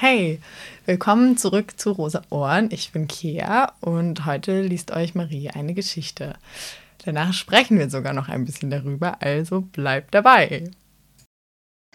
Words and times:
Hey, 0.00 0.38
willkommen 0.86 1.36
zurück 1.36 1.72
zu 1.76 1.90
Rosa 1.90 2.22
Ohren. 2.30 2.70
Ich 2.70 2.92
bin 2.92 3.08
Kea 3.08 3.72
und 3.80 4.26
heute 4.26 4.62
liest 4.62 4.92
euch 4.92 5.16
Marie 5.16 5.50
eine 5.50 5.74
Geschichte. 5.74 6.38
Danach 7.04 7.32
sprechen 7.32 7.80
wir 7.80 7.90
sogar 7.90 8.12
noch 8.12 8.28
ein 8.28 8.44
bisschen 8.44 8.70
darüber, 8.70 9.20
also 9.20 9.62
bleibt 9.62 10.14
dabei. 10.14 10.70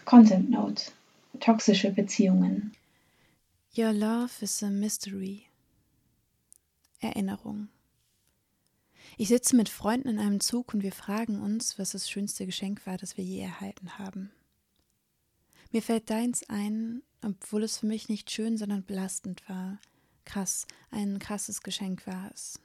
Content 0.04 0.50
Note: 0.50 0.92
Toxische 1.40 1.92
Beziehungen. 1.92 2.74
Your 3.74 3.94
love 3.94 4.32
is 4.42 4.62
a 4.62 4.68
mystery. 4.68 5.46
Erinnerung. 7.00 7.68
Ich 9.16 9.28
sitze 9.28 9.56
mit 9.56 9.70
Freunden 9.70 10.10
in 10.10 10.18
einem 10.18 10.40
Zug 10.40 10.74
und 10.74 10.82
wir 10.82 10.92
fragen 10.92 11.40
uns, 11.40 11.78
was 11.78 11.92
das 11.92 12.10
schönste 12.10 12.44
Geschenk 12.44 12.86
war, 12.86 12.98
das 12.98 13.16
wir 13.16 13.24
je 13.24 13.40
erhalten 13.40 13.96
haben. 13.96 14.30
Mir 15.74 15.82
fällt 15.82 16.08
deins 16.08 16.48
ein, 16.48 17.02
obwohl 17.20 17.64
es 17.64 17.78
für 17.78 17.86
mich 17.86 18.08
nicht 18.08 18.30
schön, 18.30 18.56
sondern 18.56 18.84
belastend 18.84 19.42
war. 19.48 19.80
Krass, 20.24 20.68
ein 20.92 21.18
krasses 21.18 21.62
Geschenk 21.62 22.06
war 22.06 22.30
es. 22.32 22.60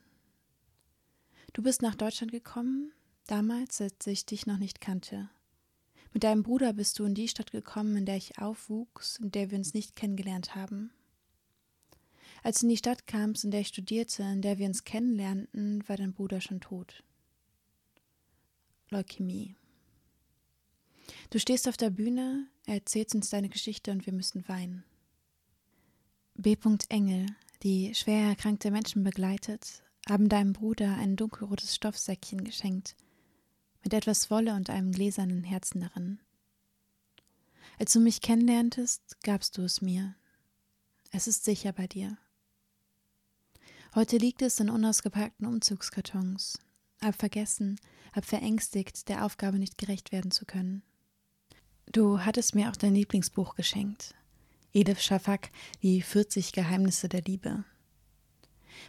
Du 1.53 1.63
bist 1.63 1.81
nach 1.81 1.95
Deutschland 1.95 2.31
gekommen, 2.31 2.91
damals, 3.25 3.81
als 3.81 4.05
ich 4.05 4.27
dich 4.27 4.45
noch 4.45 4.59
nicht 4.59 4.79
kannte. 4.79 5.27
Mit 6.13 6.23
deinem 6.23 6.43
Bruder 6.43 6.71
bist 6.71 6.99
du 6.99 7.03
in 7.05 7.15
die 7.15 7.27
Stadt 7.27 7.49
gekommen, 7.49 7.97
in 7.97 8.05
der 8.05 8.17
ich 8.17 8.37
aufwuchs, 8.37 9.17
in 9.17 9.31
der 9.31 9.49
wir 9.49 9.57
uns 9.57 9.73
nicht 9.73 9.95
kennengelernt 9.95 10.53
haben. 10.53 10.91
Als 12.43 12.59
du 12.59 12.67
in 12.67 12.69
die 12.69 12.77
Stadt 12.77 13.07
kamst, 13.07 13.43
in 13.43 13.49
der 13.49 13.61
ich 13.61 13.69
studierte, 13.69 14.21
in 14.21 14.43
der 14.43 14.59
wir 14.59 14.67
uns 14.67 14.83
kennenlernten, 14.83 15.83
war 15.89 15.97
dein 15.97 16.13
Bruder 16.13 16.41
schon 16.41 16.61
tot. 16.61 17.03
Leukämie. 18.91 19.55
Du 21.29 21.39
stehst 21.39 21.67
auf 21.67 21.77
der 21.77 21.89
Bühne, 21.89 22.47
erzählst 22.65 23.15
uns 23.15 23.29
deine 23.29 23.49
Geschichte 23.49 23.91
und 23.91 24.05
wir 24.05 24.13
müssen 24.13 24.47
weinen. 24.47 24.83
B. 26.35 26.55
Engel, 26.89 27.25
die 27.63 27.93
schwer 27.93 28.29
erkrankte 28.29 28.71
Menschen 28.71 29.03
begleitet, 29.03 29.83
haben 30.07 30.29
deinem 30.29 30.53
Bruder 30.53 30.95
ein 30.95 31.15
dunkelrotes 31.15 31.75
Stoffsäckchen 31.75 32.43
geschenkt, 32.43 32.95
mit 33.83 33.93
etwas 33.93 34.31
Wolle 34.31 34.55
und 34.55 34.69
einem 34.69 34.91
gläsernen 34.91 35.43
Herzen 35.43 35.81
darin. 35.81 36.19
Als 37.77 37.93
du 37.93 37.99
mich 37.99 38.21
kennenlerntest, 38.21 39.17
gabst 39.23 39.57
du 39.57 39.63
es 39.63 39.81
mir. 39.81 40.15
Es 41.11 41.27
ist 41.27 41.45
sicher 41.45 41.71
bei 41.71 41.87
dir. 41.87 42.17
Heute 43.95 44.17
liegt 44.17 44.41
es 44.41 44.59
in 44.59 44.69
unausgepackten 44.69 45.47
Umzugskartons, 45.47 46.59
hab 47.01 47.15
vergessen, 47.15 47.79
hab 48.13 48.25
verängstigt, 48.25 49.09
der 49.09 49.25
Aufgabe 49.25 49.59
nicht 49.59 49.77
gerecht 49.77 50.11
werden 50.11 50.31
zu 50.31 50.45
können. 50.45 50.83
Du 51.91 52.19
hattest 52.19 52.53
mir 52.53 52.69
auch 52.69 52.75
dein 52.75 52.93
Lieblingsbuch 52.93 53.55
geschenkt. 53.55 54.13
Edith 54.73 55.01
Schafak, 55.01 55.49
die 55.81 56.03
40 56.03 56.51
Geheimnisse 56.51 57.09
der 57.09 57.23
Liebe. 57.23 57.63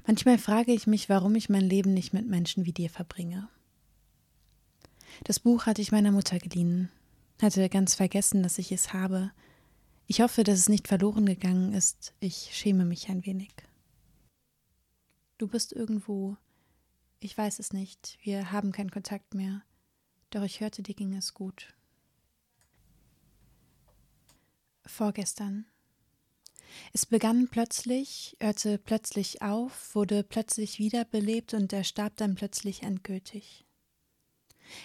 Manchmal 0.06 0.36
frage 0.36 0.72
ich 0.72 0.86
mich, 0.86 1.08
warum 1.08 1.34
ich 1.34 1.48
mein 1.48 1.64
Leben 1.64 1.94
nicht 1.94 2.12
mit 2.12 2.28
Menschen 2.28 2.66
wie 2.66 2.74
dir 2.74 2.90
verbringe. 2.90 3.48
Das 5.24 5.40
Buch 5.40 5.64
hatte 5.64 5.80
ich 5.80 5.92
meiner 5.92 6.12
Mutter 6.12 6.38
geliehen, 6.38 6.90
hatte 7.40 7.66
ganz 7.70 7.94
vergessen, 7.94 8.42
dass 8.42 8.58
ich 8.58 8.70
es 8.70 8.92
habe. 8.92 9.32
Ich 10.06 10.20
hoffe, 10.20 10.44
dass 10.44 10.58
es 10.58 10.68
nicht 10.68 10.86
verloren 10.86 11.24
gegangen 11.24 11.72
ist. 11.72 12.12
Ich 12.20 12.50
schäme 12.52 12.84
mich 12.84 13.08
ein 13.08 13.24
wenig. 13.24 13.52
Du 15.38 15.48
bist 15.48 15.72
irgendwo. 15.72 16.36
Ich 17.18 17.36
weiß 17.36 17.60
es 17.60 17.72
nicht. 17.72 18.18
Wir 18.22 18.52
haben 18.52 18.72
keinen 18.72 18.90
Kontakt 18.90 19.32
mehr. 19.32 19.62
Doch 20.28 20.42
ich 20.42 20.60
hörte, 20.60 20.82
dir 20.82 20.94
ging 20.94 21.14
es 21.14 21.32
gut. 21.32 21.74
Vorgestern. 24.90 25.66
Es 26.92 27.06
begann 27.06 27.48
plötzlich, 27.48 28.36
hörte 28.40 28.78
plötzlich 28.78 29.42
auf, 29.42 29.94
wurde 29.94 30.22
plötzlich 30.22 30.78
wiederbelebt 30.78 31.54
und 31.54 31.72
er 31.72 31.84
starb 31.84 32.16
dann 32.16 32.34
plötzlich 32.34 32.82
endgültig. 32.82 33.64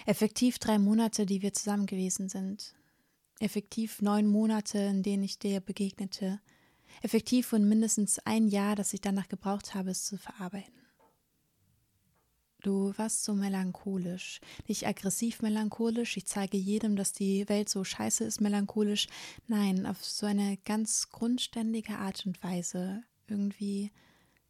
Effektiv 0.04 0.58
drei 0.58 0.78
Monate, 0.78 1.26
die 1.26 1.42
wir 1.42 1.52
zusammen 1.52 1.86
gewesen 1.86 2.28
sind. 2.28 2.74
Effektiv 3.38 4.00
neun 4.02 4.26
Monate, 4.26 4.78
in 4.78 5.02
denen 5.02 5.22
ich 5.22 5.38
dir 5.38 5.60
begegnete, 5.60 6.40
effektiv 7.02 7.52
und 7.52 7.68
mindestens 7.68 8.18
ein 8.20 8.48
Jahr, 8.48 8.74
das 8.76 8.94
ich 8.94 9.00
danach 9.00 9.28
gebraucht 9.28 9.74
habe, 9.74 9.90
es 9.90 10.04
zu 10.04 10.16
verarbeiten. 10.16 10.85
Du 12.66 12.92
warst 12.96 13.22
so 13.22 13.32
melancholisch, 13.32 14.40
nicht 14.66 14.88
aggressiv 14.88 15.40
melancholisch, 15.40 16.16
ich 16.16 16.26
zeige 16.26 16.56
jedem, 16.56 16.96
dass 16.96 17.12
die 17.12 17.48
Welt 17.48 17.68
so 17.68 17.84
scheiße 17.84 18.24
ist 18.24 18.40
melancholisch, 18.40 19.06
nein, 19.46 19.86
auf 19.86 20.04
so 20.04 20.26
eine 20.26 20.56
ganz 20.64 21.10
grundständige 21.10 21.96
Art 21.96 22.26
und 22.26 22.42
Weise, 22.42 23.04
irgendwie 23.28 23.92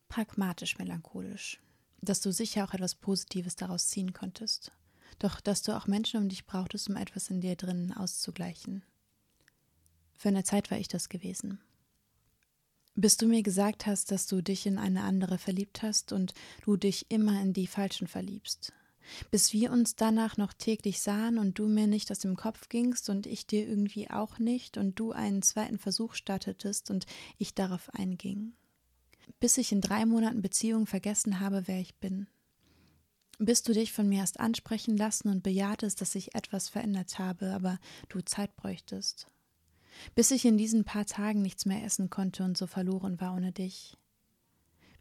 pragmatisch 0.08 0.78
melancholisch, 0.78 1.60
dass 2.00 2.22
du 2.22 2.32
sicher 2.32 2.64
auch 2.64 2.72
etwas 2.72 2.94
Positives 2.94 3.54
daraus 3.54 3.88
ziehen 3.88 4.14
konntest, 4.14 4.72
doch 5.18 5.42
dass 5.42 5.60
du 5.60 5.76
auch 5.76 5.86
Menschen 5.86 6.22
um 6.22 6.30
dich 6.30 6.46
brauchtest, 6.46 6.88
um 6.88 6.96
etwas 6.96 7.28
in 7.28 7.42
dir 7.42 7.54
drinnen 7.54 7.92
auszugleichen. 7.92 8.82
Für 10.14 10.30
eine 10.30 10.42
Zeit 10.42 10.70
war 10.70 10.78
ich 10.78 10.88
das 10.88 11.10
gewesen 11.10 11.60
bis 12.96 13.18
du 13.18 13.26
mir 13.26 13.42
gesagt 13.42 13.86
hast, 13.86 14.10
dass 14.10 14.26
du 14.26 14.42
dich 14.42 14.66
in 14.66 14.78
eine 14.78 15.02
andere 15.02 15.38
verliebt 15.38 15.82
hast 15.82 16.12
und 16.12 16.32
du 16.64 16.76
dich 16.76 17.10
immer 17.10 17.40
in 17.40 17.52
die 17.52 17.66
Falschen 17.66 18.08
verliebst. 18.08 18.72
Bis 19.30 19.52
wir 19.52 19.70
uns 19.70 19.94
danach 19.94 20.36
noch 20.36 20.52
täglich 20.52 21.00
sahen 21.00 21.38
und 21.38 21.58
du 21.58 21.68
mir 21.68 21.86
nicht 21.86 22.10
aus 22.10 22.18
dem 22.18 22.34
Kopf 22.34 22.68
gingst 22.68 23.08
und 23.08 23.26
ich 23.26 23.46
dir 23.46 23.68
irgendwie 23.68 24.10
auch 24.10 24.38
nicht 24.38 24.78
und 24.78 24.98
du 24.98 25.12
einen 25.12 25.42
zweiten 25.42 25.78
Versuch 25.78 26.14
startetest 26.14 26.90
und 26.90 27.06
ich 27.38 27.54
darauf 27.54 27.94
einging. 27.94 28.54
Bis 29.38 29.58
ich 29.58 29.70
in 29.70 29.80
drei 29.80 30.06
Monaten 30.06 30.42
Beziehung 30.42 30.86
vergessen 30.86 31.38
habe, 31.38 31.68
wer 31.68 31.80
ich 31.80 31.94
bin. 31.96 32.26
Bis 33.38 33.62
du 33.62 33.74
dich 33.74 33.92
von 33.92 34.08
mir 34.08 34.22
hast 34.22 34.40
ansprechen 34.40 34.96
lassen 34.96 35.28
und 35.28 35.42
bejahtest, 35.42 36.00
dass 36.00 36.14
ich 36.14 36.34
etwas 36.34 36.68
verändert 36.68 37.18
habe, 37.18 37.52
aber 37.52 37.78
du 38.08 38.22
Zeit 38.22 38.56
bräuchtest 38.56 39.28
bis 40.14 40.30
ich 40.30 40.44
in 40.44 40.56
diesen 40.56 40.84
paar 40.84 41.06
Tagen 41.06 41.42
nichts 41.42 41.66
mehr 41.66 41.84
essen 41.84 42.10
konnte 42.10 42.44
und 42.44 42.56
so 42.56 42.66
verloren 42.66 43.20
war 43.20 43.34
ohne 43.34 43.52
dich. 43.52 43.96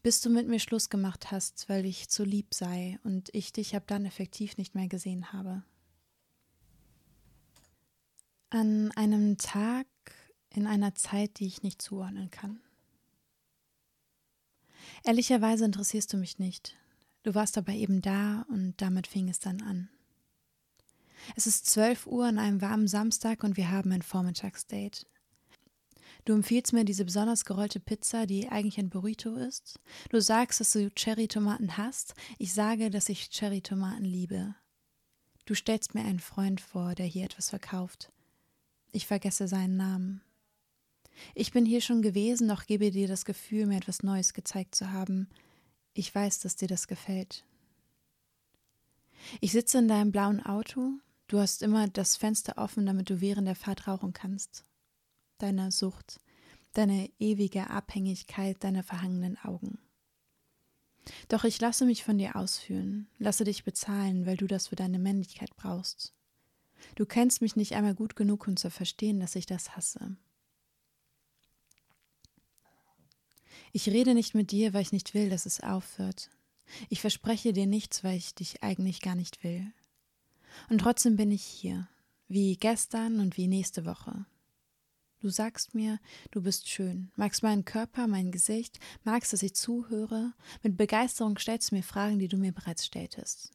Bis 0.03 0.21
du 0.21 0.29
mit 0.29 0.47
mir 0.47 0.59
Schluss 0.59 0.89
gemacht 0.89 1.31
hast, 1.31 1.67
weil 1.67 1.85
ich 1.85 2.09
zu 2.09 2.23
lieb 2.23 2.53
sei 2.53 2.99
und 3.03 3.29
ich 3.33 3.51
dich 3.53 3.75
ab 3.75 3.83
dann 3.87 4.05
effektiv 4.05 4.57
nicht 4.57 4.75
mehr 4.75 4.87
gesehen 4.87 5.33
habe. 5.33 5.63
An 8.51 8.91
einem 8.91 9.37
Tag 9.37 9.87
in 10.51 10.67
einer 10.67 10.95
Zeit, 10.95 11.39
die 11.39 11.47
ich 11.47 11.63
nicht 11.63 11.81
zuordnen 11.81 12.31
kann. 12.31 12.59
Ehrlicherweise 15.03 15.65
interessierst 15.65 16.13
du 16.13 16.17
mich 16.17 16.39
nicht. 16.39 16.77
Du 17.23 17.33
warst 17.33 17.57
aber 17.57 17.73
eben 17.73 18.01
da 18.01 18.45
und 18.49 18.75
damit 18.77 19.07
fing 19.07 19.29
es 19.29 19.39
dann 19.39 19.61
an. 19.61 19.89
Es 21.35 21.47
ist 21.47 21.65
12 21.67 22.07
Uhr 22.07 22.25
an 22.25 22.37
einem 22.37 22.61
warmen 22.61 22.87
Samstag 22.87 23.43
und 23.43 23.57
wir 23.57 23.71
haben 23.71 23.91
ein 23.91 24.01
Vormittagsdate. 24.01 25.05
Du 26.25 26.33
empfiehlst 26.33 26.73
mir 26.73 26.85
diese 26.85 27.05
besonders 27.05 27.45
gerollte 27.45 27.79
Pizza, 27.79 28.25
die 28.25 28.49
eigentlich 28.49 28.79
ein 28.79 28.89
Burrito 28.89 29.35
ist. 29.35 29.79
Du 30.09 30.19
sagst, 30.19 30.59
dass 30.59 30.71
du 30.71 30.89
Cherry-Tomaten 30.89 31.77
hast. 31.77 32.15
Ich 32.39 32.53
sage, 32.53 32.89
dass 32.89 33.09
ich 33.09 33.29
Cherry-Tomaten 33.29 34.05
liebe. 34.05 34.55
Du 35.45 35.53
stellst 35.53 35.93
mir 35.93 36.03
einen 36.03 36.19
Freund 36.19 36.61
vor, 36.61 36.95
der 36.95 37.05
hier 37.05 37.25
etwas 37.25 37.51
verkauft. 37.51 38.11
Ich 38.91 39.05
vergesse 39.05 39.47
seinen 39.47 39.77
Namen. 39.77 40.21
Ich 41.35 41.51
bin 41.51 41.65
hier 41.65 41.81
schon 41.81 42.01
gewesen, 42.01 42.47
doch 42.47 42.65
gebe 42.65 42.89
dir 42.89 43.07
das 43.07 43.25
Gefühl, 43.25 43.67
mir 43.67 43.77
etwas 43.77 44.01
Neues 44.01 44.33
gezeigt 44.33 44.73
zu 44.73 44.91
haben. 44.91 45.29
Ich 45.93 46.13
weiß, 46.13 46.39
dass 46.39 46.55
dir 46.55 46.67
das 46.67 46.87
gefällt. 46.87 47.45
Ich 49.41 49.51
sitze 49.51 49.77
in 49.77 49.87
deinem 49.87 50.11
blauen 50.11 50.43
Auto, 50.43 50.93
Du 51.27 51.39
hast 51.39 51.63
immer 51.63 51.87
das 51.87 52.17
Fenster 52.17 52.57
offen, 52.57 52.85
damit 52.85 53.09
du 53.09 53.19
während 53.19 53.47
der 53.47 53.55
Fahrt 53.55 53.87
rauchen 53.87 54.13
kannst. 54.13 54.63
Deine 55.39 55.71
Sucht, 55.71 56.19
deine 56.73 57.09
ewige 57.19 57.69
Abhängigkeit, 57.69 58.63
deine 58.63 58.83
verhangenen 58.83 59.37
Augen. 59.39 59.79
Doch 61.27 61.43
ich 61.43 61.59
lasse 61.59 61.85
mich 61.85 62.03
von 62.03 62.17
dir 62.17 62.35
ausführen, 62.35 63.07
lasse 63.17 63.43
dich 63.43 63.63
bezahlen, 63.63 64.25
weil 64.25 64.37
du 64.37 64.47
das 64.47 64.67
für 64.67 64.75
deine 64.75 64.99
Männlichkeit 64.99 65.55
brauchst. 65.55 66.13
Du 66.95 67.05
kennst 67.05 67.41
mich 67.41 67.55
nicht 67.55 67.73
einmal 67.73 67.95
gut 67.95 68.15
genug, 68.15 68.47
um 68.47 68.57
zu 68.57 68.69
verstehen, 68.69 69.19
dass 69.19 69.35
ich 69.35 69.45
das 69.45 69.75
hasse. 69.75 70.15
Ich 73.71 73.89
rede 73.89 74.13
nicht 74.13 74.35
mit 74.35 74.51
dir, 74.51 74.73
weil 74.73 74.83
ich 74.83 74.91
nicht 74.91 75.13
will, 75.13 75.29
dass 75.29 75.45
es 75.45 75.59
aufhört. 75.59 76.29
Ich 76.89 77.01
verspreche 77.01 77.53
dir 77.53 77.67
nichts, 77.67 78.03
weil 78.03 78.17
ich 78.17 78.33
dich 78.35 78.63
eigentlich 78.63 79.01
gar 79.01 79.15
nicht 79.15 79.43
will. 79.43 79.71
Und 80.69 80.79
trotzdem 80.79 81.15
bin 81.15 81.31
ich 81.31 81.43
hier, 81.43 81.87
wie 82.27 82.57
gestern 82.57 83.19
und 83.19 83.37
wie 83.37 83.47
nächste 83.47 83.85
Woche. 83.85 84.25
Du 85.19 85.29
sagst 85.29 85.73
mir, 85.73 85.99
du 86.31 86.41
bist 86.41 86.69
schön, 86.69 87.11
magst 87.15 87.41
meinen 87.41 87.65
Körper, 87.65 88.05
mein 88.05 88.31
Gesicht, 88.31 88.79
magst, 89.03 89.33
dass 89.33 89.41
ich 89.41 89.55
zuhöre, 89.55 90.33
mit 90.61 90.77
Begeisterung 90.77 91.37
stellst 91.37 91.71
du 91.71 91.75
mir 91.75 91.83
Fragen, 91.83 92.19
die 92.19 92.27
du 92.27 92.37
mir 92.37 92.51
bereits 92.51 92.85
stelltest. 92.85 93.51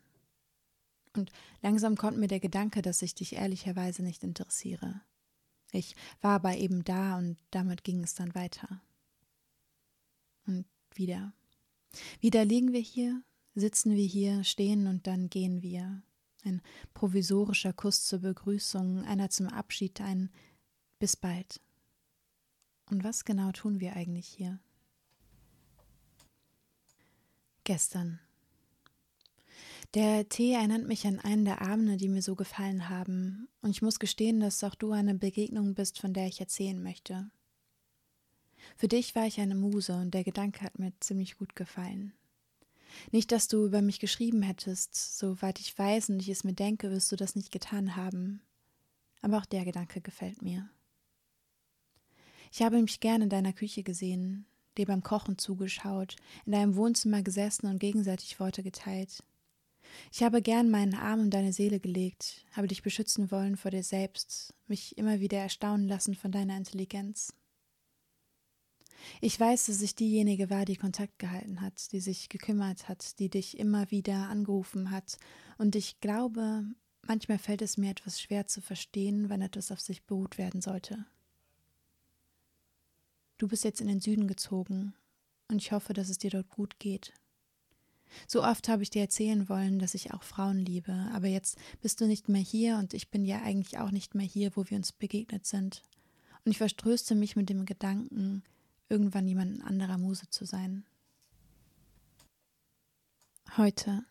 Und 1.17 1.31
langsam 1.63 1.97
kommt 1.97 2.19
mir 2.19 2.29
der 2.29 2.41
Gedanke, 2.41 2.83
dass 2.83 3.03
ich 3.03 3.15
dich 3.15 3.35
ehrlicherweise 3.35 4.03
nicht 4.03 4.25
interessiere. 4.25 5.01
Ich 5.73 5.95
war 6.21 6.33
aber 6.37 6.57
eben 6.57 6.83
da 6.85 7.19
und 7.19 7.37
damit 7.51 7.85
ging 7.85 8.03
es 8.03 8.15
dann 8.15 8.35
weiter. 8.35 8.83
Und 10.47 10.67
wieder. 10.95 11.33
Wieder 12.21 12.45
liegen 12.45 12.73
wir 12.73 12.81
hier, 12.81 13.23
sitzen 13.55 13.95
wir 13.95 14.05
hier, 14.05 14.45
stehen 14.45 14.87
und 14.87 15.07
dann 15.07 15.29
gehen 15.31 15.63
wir. 15.63 16.03
Ein 16.45 16.63
provisorischer 16.95 17.73
Kuss 17.73 18.07
zur 18.07 18.21
Begrüßung, 18.21 19.05
einer 19.05 19.31
zum 19.31 19.49
Abschied, 19.49 20.01
ein 20.01 20.31
bis 20.99 21.17
bald. 21.17 21.61
Und 22.91 23.05
was 23.05 23.25
genau 23.25 23.53
tun 23.53 23.81
wir 23.81 23.95
eigentlich 23.95 24.27
hier? 24.27 24.59
Gestern. 27.65 28.21
Der 29.95 30.29
Tee 30.29 30.53
erinnert 30.53 30.87
mich 30.87 31.07
an 31.07 31.19
einen 31.19 31.45
der 31.45 31.63
Abende, 31.63 31.97
die 31.97 32.09
mir 32.09 32.23
so 32.23 32.37
gefallen 32.37 32.89
haben, 32.89 33.49
und 33.61 33.71
ich 33.71 33.83
muss 33.83 33.99
gestehen, 33.99 34.39
dass 34.39 34.63
auch 34.63 34.77
du 34.77 34.93
eine 34.93 35.15
Begegnung 35.15 35.75
bist, 35.75 35.99
von 35.99 36.13
der 36.13 36.27
ich 36.29 36.41
erzählen 36.41 36.81
möchte. 36.81 37.31
Für 38.77 38.89
dich 38.89 39.15
war 39.15 39.27
ich 39.27 39.41
eine 39.41 39.57
Muse, 39.57 39.95
und 39.95 40.13
der 40.13 40.23
Gedanke 40.23 40.63
hat 40.63 40.79
mir 40.79 40.93
ziemlich 41.01 41.39
gut 41.39 41.57
gefallen. 41.57 42.13
Nicht, 43.13 43.33
dass 43.33 43.49
du 43.49 43.65
über 43.67 43.83
mich 43.83 44.01
geschrieben 44.01 44.43
hättest, 44.43 45.19
soweit 45.19 45.61
ich 45.61 45.77
weiß 45.79 46.11
und 46.11 46.21
ich 46.21 46.29
es 46.29 46.45
mir 46.45 46.53
denke, 46.53 46.91
wirst 46.91 47.11
du 47.13 47.17
das 47.17 47.37
nicht 47.37 47.53
getan 47.53 47.97
haben. 47.97 48.41
Aber 49.23 49.39
auch 49.39 49.47
der 49.47 49.65
Gedanke 49.65 50.01
gefällt 50.01 50.43
mir. 50.43 50.69
Ich 52.53 52.63
habe 52.63 52.81
mich 52.81 53.01
gern 53.01 53.23
in 53.23 53.29
deiner 53.29 53.53
Küche 53.53 53.83
gesehen, 53.83 54.47
dir 54.77 54.87
beim 54.87 55.03
Kochen 55.03 55.39
zugeschaut, 55.39 56.17
in 56.47 56.53
deinem 56.53 56.77
Wohnzimmer 56.77 57.23
gesessen 57.23 57.67
und 57.67 57.79
gegenseitig 57.79 58.41
Worte 58.41 58.63
geteilt. 58.63 59.23
Ich 60.13 60.23
habe 60.23 60.43
gern 60.43 60.71
meinen 60.71 60.95
Arm 60.95 61.21
um 61.21 61.31
deine 61.31 61.53
Seele 61.53 61.81
gelegt, 61.81 62.45
habe 62.53 62.69
dich 62.69 62.83
beschützen 62.83 63.31
wollen 63.31 63.57
vor 63.57 63.71
dir 63.71 63.83
selbst, 63.83 64.55
mich 64.67 64.97
immer 64.99 65.21
wieder 65.21 65.39
erstaunen 65.39 65.89
lassen 65.89 66.15
von 66.15 66.33
deiner 66.33 66.57
Intelligenz. 66.57 67.35
Ich 69.21 69.39
weiß, 69.39 69.67
dass 69.67 69.83
ich 69.83 69.95
diejenige 69.95 70.51
war, 70.51 70.65
die 70.65 70.77
Kontakt 70.77 71.19
gehalten 71.19 71.61
hat, 71.61 71.93
die 71.93 72.01
sich 72.01 72.29
gekümmert 72.29 72.89
hat, 72.89 73.19
die 73.19 73.29
dich 73.29 73.59
immer 73.59 73.91
wieder 73.91 74.29
angerufen 74.29 74.91
hat, 74.91 75.19
und 75.59 75.77
ich 75.77 76.01
glaube, 76.01 76.65
manchmal 77.03 77.39
fällt 77.39 77.63
es 77.63 77.77
mir 77.77 77.91
etwas 77.91 78.21
schwer 78.21 78.47
zu 78.47 78.61
verstehen, 78.61 79.29
wenn 79.29 79.43
etwas 79.43 79.71
auf 79.71 79.81
sich 79.81 80.05
beruht 80.05 80.39
werden 80.39 80.63
sollte. 80.63 81.05
Du 83.39 83.49
bist 83.49 83.65
jetzt 83.65 83.81
in 83.81 83.89
den 83.89 84.01
Süden 84.01 84.27
gezogen, 84.27 84.95
und 85.49 85.59
ich 85.59 85.73
hoffe, 85.73 85.93
dass 85.93 86.09
es 86.09 86.19
dir 86.19 86.31
dort 86.31 86.49
gut 86.49 86.79
geht. 86.79 87.13
So 88.27 88.43
oft 88.43 88.69
habe 88.69 88.83
ich 88.83 88.91
dir 88.91 89.03
erzählen 89.03 89.49
wollen, 89.49 89.79
dass 89.79 89.95
ich 89.95 90.13
auch 90.13 90.23
Frauen 90.23 90.59
liebe, 90.59 90.93
aber 91.13 91.29
jetzt 91.29 91.59
bist 91.81 92.01
du 92.01 92.07
nicht 92.07 92.29
mehr 92.29 92.41
hier 92.41 92.77
und 92.77 92.95
ich 92.95 93.11
bin 93.11 93.25
ja 93.25 93.43
eigentlich 93.43 93.79
auch 93.79 93.91
nicht 93.91 94.15
mehr 94.15 94.27
hier, 94.27 94.51
wo 94.57 94.65
wir 94.69 94.77
uns 94.77 94.93
begegnet 94.93 95.47
sind. 95.47 95.83
Und 96.45 96.53
ich 96.53 96.59
verströste 96.59 97.15
mich 97.15 97.37
mit 97.37 97.51
dem 97.51 97.67
Gedanken, 97.67 98.43
irgendwann 98.91 99.27
jemand 99.27 99.63
anderer 99.63 99.97
Muse 99.97 100.29
zu 100.29 100.45
sein. 100.45 100.85
Heute. 103.57 104.05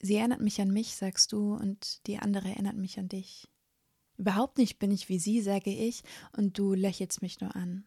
Sie 0.00 0.14
erinnert 0.14 0.40
mich 0.40 0.60
an 0.60 0.70
mich, 0.70 0.94
sagst 0.94 1.32
du, 1.32 1.54
und 1.54 2.06
die 2.06 2.18
andere 2.18 2.48
erinnert 2.48 2.76
mich 2.76 2.98
an 2.98 3.08
dich. 3.08 3.48
Überhaupt 4.18 4.58
nicht 4.58 4.78
bin 4.78 4.90
ich 4.90 5.08
wie 5.08 5.18
sie, 5.18 5.42
sage 5.42 5.70
ich, 5.70 6.02
und 6.36 6.58
du 6.58 6.74
lächelst 6.74 7.22
mich 7.22 7.40
nur 7.40 7.56
an. 7.56 7.84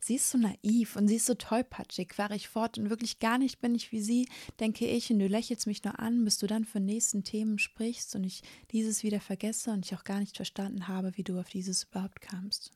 Sie 0.00 0.16
ist 0.16 0.30
so 0.30 0.38
naiv 0.38 0.96
und 0.96 1.08
sie 1.08 1.16
ist 1.16 1.26
so 1.26 1.34
tollpatschig, 1.34 2.12
fahre 2.12 2.34
ich 2.34 2.48
fort 2.48 2.76
und 2.76 2.90
wirklich 2.90 3.18
gar 3.18 3.38
nicht 3.38 3.60
bin 3.60 3.74
ich 3.74 3.92
wie 3.92 4.00
sie, 4.00 4.28
denke 4.60 4.86
ich, 4.86 5.10
und 5.10 5.20
du 5.20 5.28
lächelst 5.28 5.66
mich 5.66 5.84
nur 5.84 5.98
an, 5.98 6.24
bis 6.24 6.38
du 6.38 6.46
dann 6.46 6.64
von 6.64 6.84
nächsten 6.84 7.24
Themen 7.24 7.58
sprichst 7.58 8.16
und 8.16 8.24
ich 8.24 8.42
dieses 8.72 9.02
wieder 9.02 9.20
vergesse 9.20 9.70
und 9.70 9.86
ich 9.86 9.94
auch 9.94 10.04
gar 10.04 10.18
nicht 10.18 10.36
verstanden 10.36 10.88
habe, 10.88 11.16
wie 11.16 11.24
du 11.24 11.38
auf 11.38 11.48
dieses 11.48 11.84
überhaupt 11.84 12.20
kamst. 12.20 12.75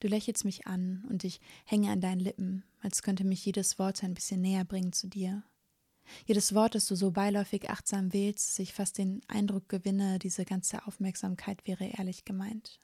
Du 0.00 0.08
lächelst 0.08 0.44
mich 0.44 0.66
an 0.66 1.04
und 1.08 1.24
ich 1.24 1.40
hänge 1.64 1.90
an 1.90 2.00
deinen 2.00 2.20
Lippen, 2.20 2.64
als 2.80 3.02
könnte 3.02 3.24
mich 3.24 3.44
jedes 3.44 3.78
Wort 3.78 4.04
ein 4.04 4.14
bisschen 4.14 4.40
näher 4.40 4.64
bringen 4.64 4.92
zu 4.92 5.08
dir. 5.08 5.42
Jedes 6.24 6.54
Wort, 6.54 6.74
das 6.74 6.86
du 6.86 6.94
so 6.94 7.10
beiläufig 7.10 7.68
achtsam 7.68 8.12
wählst, 8.12 8.48
dass 8.48 8.58
ich 8.58 8.72
fast 8.72 8.98
den 8.98 9.20
Eindruck 9.28 9.68
gewinne, 9.68 10.18
diese 10.18 10.44
ganze 10.44 10.86
Aufmerksamkeit 10.86 11.66
wäre 11.66 11.84
ehrlich 11.84 12.24
gemeint. 12.24 12.78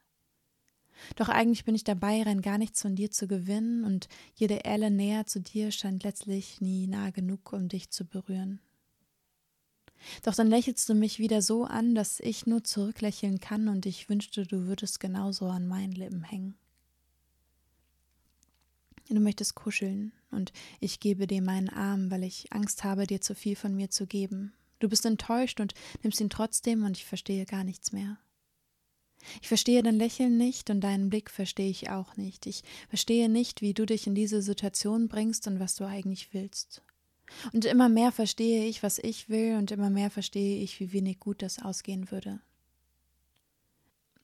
Doch 1.17 1.29
eigentlich 1.29 1.65
bin 1.65 1.75
ich 1.75 1.85
dabei, 1.85 2.23
rein 2.23 2.43
gar 2.43 2.59
nichts 2.59 2.83
von 2.83 2.97
dir 2.97 3.11
zu 3.11 3.27
gewinnen, 3.27 3.85
und 3.85 4.09
jede 4.35 4.65
Elle 4.65 4.91
näher 4.91 5.27
zu 5.27 5.41
dir 5.41 5.71
scheint 5.71 6.05
letztlich 6.05 6.61
nie 6.61 6.87
nah 6.87 7.11
genug, 7.11 7.53
um 7.53 7.69
dich 7.69 7.91
zu 7.91 8.05
berühren. 8.05 8.61
Doch 10.23 10.35
dann 10.35 10.49
lächelst 10.49 10.89
du 10.89 10.95
mich 10.95 11.19
wieder 11.19 11.41
so 11.41 11.65
an, 11.65 11.95
dass 11.95 12.21
ich 12.21 12.47
nur 12.47 12.63
zurücklächeln 12.63 13.41
kann, 13.41 13.69
und 13.69 13.87
ich 13.87 14.09
wünschte, 14.09 14.47
du 14.47 14.67
würdest 14.67 15.01
genauso 15.01 15.47
an 15.47 15.67
meinen 15.67 15.93
Lippen 15.93 16.23
hängen. 16.23 16.57
Du 19.09 19.21
möchtest 19.21 19.55
kuscheln, 19.55 20.13
und 20.31 20.53
ich 20.81 20.99
gebe 20.99 21.27
dir 21.27 21.43
meinen 21.43 21.69
Arm, 21.69 22.11
weil 22.11 22.25
ich 22.25 22.53
Angst 22.53 22.85
habe, 22.85 23.07
dir 23.07 23.21
zu 23.21 23.35
viel 23.35 23.55
von 23.55 23.75
mir 23.77 23.91
zu 23.91 24.07
geben. 24.07 24.53
Du 24.79 24.89
bist 24.89 25.05
enttäuscht 25.07 25.61
und 25.61 25.75
nimmst 26.03 26.21
ihn 26.21 26.31
trotzdem, 26.31 26.85
und 26.85 26.97
ich 26.97 27.05
verstehe 27.05 27.45
gar 27.45 27.65
nichts 27.65 27.93
mehr. 27.93 28.19
Ich 29.41 29.49
verstehe 29.49 29.83
dein 29.83 29.97
Lächeln 29.97 30.37
nicht 30.37 30.71
und 30.71 30.81
deinen 30.81 31.09
Blick 31.09 31.31
verstehe 31.31 31.71
ich 31.71 31.91
auch 31.91 32.17
nicht. 32.17 32.47
Ich 32.47 32.63
verstehe 32.89 33.29
nicht, 33.29 33.63
wie 33.63 33.75
du 33.75 33.87
dich 33.87 34.07
in 34.07 34.15
diese 34.15 34.43
Situation 34.43 35.09
bringst 35.09 35.47
und 35.47 35.61
was 35.61 35.77
du 35.77 35.85
eigentlich 35.85 36.33
willst. 36.33 36.83
Und 37.53 37.65
immer 37.65 37.89
mehr 37.89 38.13
verstehe 38.13 38.67
ich, 38.67 38.83
was 38.83 38.99
ich 38.99 39.29
will, 39.29 39.57
und 39.57 39.71
immer 39.71 39.91
mehr 39.91 40.11
verstehe 40.11 40.63
ich, 40.63 40.81
wie 40.81 40.93
wenig 40.93 41.21
gut 41.21 41.43
das 41.43 41.59
ausgehen 41.59 42.11
würde. 42.11 42.41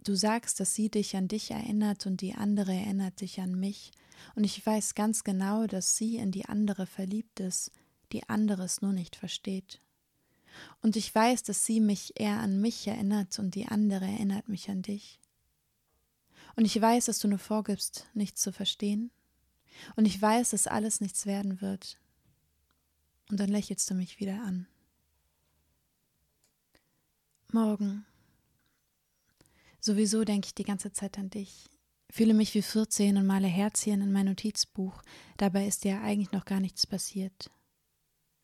Du 0.04 0.14
sagst, 0.14 0.60
dass 0.60 0.74
sie 0.74 0.90
dich 0.90 1.16
an 1.16 1.28
dich 1.28 1.50
erinnert 1.50 2.06
und 2.06 2.20
die 2.20 2.34
andere 2.34 2.72
erinnert 2.72 3.20
dich 3.20 3.40
an 3.40 3.58
mich, 3.58 3.92
und 4.34 4.44
ich 4.44 4.64
weiß 4.64 4.94
ganz 4.94 5.24
genau, 5.24 5.66
dass 5.66 5.96
sie 5.96 6.16
in 6.16 6.30
die 6.30 6.46
andere 6.46 6.86
verliebt 6.86 7.40
ist, 7.40 7.72
die 8.12 8.28
andere 8.28 8.64
es 8.64 8.82
nur 8.82 8.92
nicht 8.92 9.16
versteht. 9.16 9.80
Und 10.82 10.96
ich 10.96 11.14
weiß, 11.14 11.42
dass 11.42 11.64
sie 11.64 11.80
mich 11.80 12.18
eher 12.18 12.38
an 12.40 12.60
mich 12.60 12.86
erinnert 12.86 13.38
und 13.38 13.54
die 13.54 13.66
andere 13.66 14.04
erinnert 14.04 14.48
mich 14.48 14.68
an 14.68 14.82
dich. 14.82 15.20
Und 16.56 16.64
ich 16.64 16.80
weiß, 16.80 17.06
dass 17.06 17.20
du 17.20 17.28
nur 17.28 17.38
vorgibst, 17.38 18.08
nichts 18.14 18.42
zu 18.42 18.52
verstehen. 18.52 19.10
Und 19.96 20.04
ich 20.06 20.20
weiß, 20.20 20.50
dass 20.50 20.66
alles 20.66 21.00
nichts 21.00 21.24
werden 21.24 21.60
wird. 21.60 21.98
Und 23.30 23.38
dann 23.38 23.48
lächelst 23.48 23.88
du 23.88 23.94
mich 23.94 24.18
wieder 24.18 24.42
an. 24.42 24.66
Morgen. 27.52 28.04
Sowieso 29.80 30.24
denke 30.24 30.46
ich 30.46 30.54
die 30.54 30.64
ganze 30.64 30.92
Zeit 30.92 31.18
an 31.18 31.30
dich. 31.30 31.68
Fühle 32.10 32.34
mich 32.34 32.54
wie 32.54 32.62
14 32.62 33.16
und 33.16 33.26
male 33.26 33.46
Herzchen 33.46 34.02
in 34.02 34.12
mein 34.12 34.26
Notizbuch. 34.26 35.02
Dabei 35.36 35.66
ist 35.66 35.84
ja 35.84 36.02
eigentlich 36.02 36.32
noch 36.32 36.44
gar 36.44 36.60
nichts 36.60 36.86
passiert. 36.86 37.50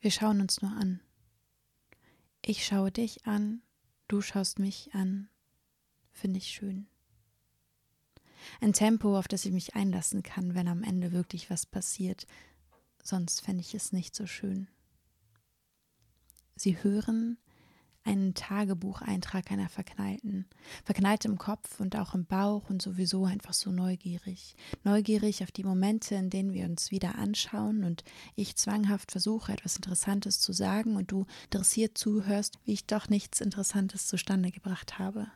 Wir 0.00 0.10
schauen 0.10 0.40
uns 0.40 0.62
nur 0.62 0.70
an. 0.70 1.00
Ich 2.44 2.64
schaue 2.64 2.92
dich 2.92 3.26
an, 3.26 3.62
du 4.08 4.20
schaust 4.20 4.60
mich 4.60 4.94
an. 4.94 5.28
Finde 6.12 6.38
ich 6.38 6.46
schön. 6.46 6.86
Ein 8.60 8.72
Tempo, 8.72 9.18
auf 9.18 9.26
das 9.28 9.44
ich 9.44 9.52
mich 9.52 9.74
einlassen 9.74 10.22
kann, 10.22 10.54
wenn 10.54 10.68
am 10.68 10.84
Ende 10.84 11.12
wirklich 11.12 11.50
was 11.50 11.66
passiert. 11.66 12.26
Sonst 13.02 13.40
fände 13.40 13.60
ich 13.60 13.74
es 13.74 13.92
nicht 13.92 14.14
so 14.14 14.26
schön. 14.26 14.68
Sie 16.54 16.82
hören, 16.82 17.38
einen 18.06 18.34
Tagebucheintrag 18.34 19.50
einer 19.50 19.68
Verknallten. 19.68 20.46
Verknallt 20.84 21.24
im 21.24 21.38
Kopf 21.38 21.80
und 21.80 21.96
auch 21.96 22.14
im 22.14 22.24
Bauch 22.24 22.70
und 22.70 22.80
sowieso 22.80 23.24
einfach 23.24 23.52
so 23.52 23.70
neugierig. 23.70 24.54
Neugierig 24.84 25.42
auf 25.42 25.50
die 25.50 25.64
Momente, 25.64 26.14
in 26.14 26.30
denen 26.30 26.52
wir 26.52 26.64
uns 26.66 26.90
wieder 26.90 27.16
anschauen 27.16 27.84
und 27.84 28.04
ich 28.36 28.56
zwanghaft 28.56 29.10
versuche, 29.10 29.52
etwas 29.52 29.76
Interessantes 29.76 30.40
zu 30.40 30.52
sagen 30.52 30.96
und 30.96 31.10
du 31.10 31.26
interessiert 31.44 31.98
zuhörst, 31.98 32.58
wie 32.64 32.72
ich 32.72 32.86
doch 32.86 33.08
nichts 33.08 33.40
Interessantes 33.40 34.06
zustande 34.06 34.50
gebracht 34.50 34.98
habe. 34.98 35.26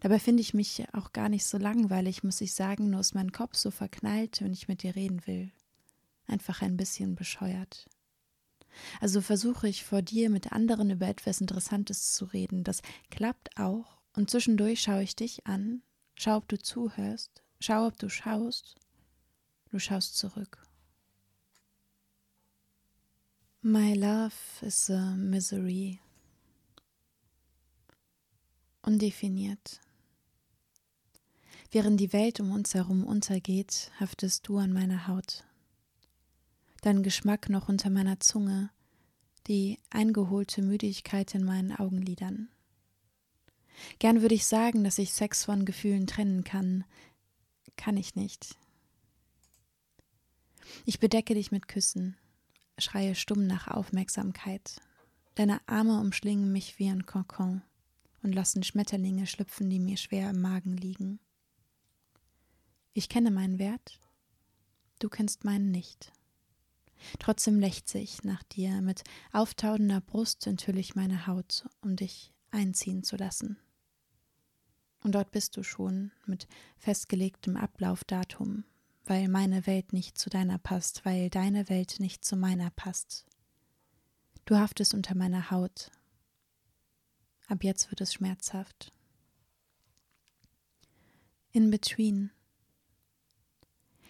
Dabei 0.00 0.18
finde 0.18 0.40
ich 0.40 0.54
mich 0.54 0.84
auch 0.92 1.12
gar 1.12 1.28
nicht 1.28 1.44
so 1.44 1.58
langweilig, 1.58 2.24
muss 2.24 2.40
ich 2.40 2.54
sagen, 2.54 2.90
nur 2.90 3.00
ist 3.00 3.14
mein 3.14 3.32
Kopf 3.32 3.54
so 3.54 3.70
verknallt, 3.70 4.40
wenn 4.40 4.52
ich 4.52 4.66
mit 4.66 4.82
dir 4.82 4.96
reden 4.96 5.26
will. 5.26 5.52
Einfach 6.26 6.62
ein 6.62 6.76
bisschen 6.76 7.14
bescheuert. 7.14 7.86
Also 9.00 9.20
versuche 9.20 9.68
ich 9.68 9.84
vor 9.84 10.02
dir 10.02 10.30
mit 10.30 10.52
anderen 10.52 10.90
über 10.90 11.08
etwas 11.08 11.40
Interessantes 11.40 12.12
zu 12.12 12.24
reden. 12.24 12.64
Das 12.64 12.82
klappt 13.10 13.58
auch. 13.58 13.98
Und 14.14 14.30
zwischendurch 14.30 14.80
schaue 14.82 15.02
ich 15.02 15.16
dich 15.16 15.46
an, 15.46 15.82
schau, 16.14 16.36
ob 16.36 16.48
du 16.48 16.58
zuhörst, 16.58 17.42
schau, 17.60 17.86
ob 17.86 17.98
du 17.98 18.08
schaust. 18.08 18.76
Du 19.70 19.78
schaust 19.78 20.16
zurück. 20.16 20.62
My 23.60 23.94
love 23.94 24.34
is 24.60 24.90
a 24.90 25.16
misery. 25.16 26.00
Undefiniert. 28.82 29.80
Während 31.70 31.98
die 31.98 32.12
Welt 32.12 32.38
um 32.38 32.52
uns 32.52 32.74
herum 32.74 33.04
untergeht, 33.04 33.90
haftest 33.98 34.46
du 34.46 34.58
an 34.58 34.72
meiner 34.72 35.08
Haut 35.08 35.44
dein 36.84 37.02
Geschmack 37.02 37.48
noch 37.48 37.68
unter 37.68 37.88
meiner 37.88 38.20
Zunge, 38.20 38.70
die 39.46 39.78
eingeholte 39.90 40.62
Müdigkeit 40.62 41.34
in 41.34 41.44
meinen 41.44 41.72
Augenlidern. 41.72 42.48
Gern 43.98 44.22
würde 44.22 44.34
ich 44.34 44.46
sagen, 44.46 44.84
dass 44.84 44.98
ich 44.98 45.12
Sex 45.12 45.44
von 45.44 45.64
Gefühlen 45.64 46.06
trennen 46.06 46.44
kann. 46.44 46.84
Kann 47.76 47.96
ich 47.96 48.14
nicht. 48.14 48.56
Ich 50.84 51.00
bedecke 51.00 51.34
dich 51.34 51.50
mit 51.50 51.68
Küssen, 51.68 52.16
schreie 52.78 53.14
stumm 53.14 53.46
nach 53.46 53.68
Aufmerksamkeit. 53.68 54.80
Deine 55.34 55.60
Arme 55.66 56.00
umschlingen 56.00 56.52
mich 56.52 56.78
wie 56.78 56.88
ein 56.88 57.06
Kokon 57.06 57.62
und 58.22 58.34
lassen 58.34 58.62
Schmetterlinge 58.62 59.26
schlüpfen, 59.26 59.68
die 59.68 59.80
mir 59.80 59.96
schwer 59.96 60.30
im 60.30 60.40
Magen 60.40 60.76
liegen. 60.76 61.18
Ich 62.92 63.08
kenne 63.08 63.30
meinen 63.30 63.58
Wert, 63.58 63.98
du 65.00 65.08
kennst 65.08 65.44
meinen 65.44 65.70
nicht. 65.70 66.12
Trotzdem 67.18 67.58
lechze 67.58 67.98
ich 67.98 68.24
nach 68.24 68.42
dir, 68.44 68.80
mit 68.80 69.02
auftaudender 69.32 70.00
Brust 70.00 70.46
enthülle 70.46 70.80
ich 70.80 70.94
meine 70.94 71.26
Haut, 71.26 71.66
um 71.80 71.96
dich 71.96 72.32
einziehen 72.50 73.02
zu 73.02 73.16
lassen. 73.16 73.58
Und 75.02 75.14
dort 75.14 75.30
bist 75.32 75.56
du 75.56 75.62
schon, 75.62 76.12
mit 76.24 76.48
festgelegtem 76.78 77.56
Ablaufdatum, 77.56 78.64
weil 79.04 79.28
meine 79.28 79.66
Welt 79.66 79.92
nicht 79.92 80.16
zu 80.16 80.30
deiner 80.30 80.58
passt, 80.58 81.04
weil 81.04 81.28
deine 81.28 81.68
Welt 81.68 81.96
nicht 81.98 82.24
zu 82.24 82.36
meiner 82.36 82.70
passt. 82.70 83.26
Du 84.46 84.56
haftest 84.56 84.94
unter 84.94 85.14
meiner 85.14 85.50
Haut. 85.50 85.90
Ab 87.46 87.64
jetzt 87.64 87.90
wird 87.90 88.00
es 88.00 88.14
schmerzhaft. 88.14 88.92
In 91.52 91.70
between. 91.70 92.30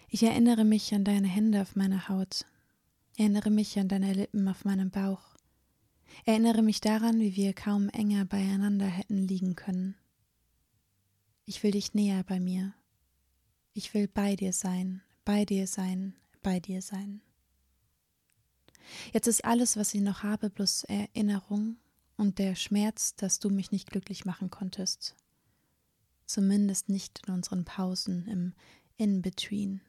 Ich 0.07 0.23
erinnere 0.23 0.63
mich 0.63 0.93
an 0.95 1.03
deine 1.03 1.27
Hände 1.27 1.61
auf 1.61 1.75
meiner 1.75 2.07
Haut, 2.07 2.45
erinnere 3.17 3.49
mich 3.49 3.79
an 3.79 3.87
deine 3.87 4.13
Lippen 4.13 4.47
auf 4.47 4.65
meinem 4.65 4.91
Bauch, 4.91 5.35
erinnere 6.25 6.61
mich 6.61 6.81
daran, 6.81 7.19
wie 7.19 7.35
wir 7.35 7.53
kaum 7.53 7.89
enger 7.89 8.25
beieinander 8.25 8.87
hätten 8.87 9.27
liegen 9.27 9.55
können. 9.55 9.95
Ich 11.45 11.63
will 11.63 11.71
dich 11.71 11.93
näher 11.93 12.23
bei 12.23 12.39
mir. 12.39 12.73
Ich 13.73 13.93
will 13.93 14.07
bei 14.07 14.35
dir 14.35 14.53
sein, 14.53 15.01
bei 15.25 15.45
dir 15.45 15.67
sein, 15.67 16.15
bei 16.41 16.59
dir 16.59 16.81
sein. 16.81 17.21
Jetzt 19.13 19.27
ist 19.27 19.43
alles, 19.45 19.77
was 19.77 19.93
ich 19.93 20.01
noch 20.01 20.23
habe, 20.23 20.49
bloß 20.49 20.85
Erinnerung 20.85 21.77
und 22.17 22.39
der 22.39 22.55
Schmerz, 22.55 23.15
dass 23.15 23.39
du 23.39 23.49
mich 23.49 23.71
nicht 23.71 23.89
glücklich 23.89 24.25
machen 24.25 24.49
konntest. 24.49 25.15
Zumindest 26.25 26.89
nicht 26.89 27.21
in 27.27 27.33
unseren 27.33 27.65
Pausen 27.65 28.27
im 28.27 28.53
In-Between, 28.97 29.81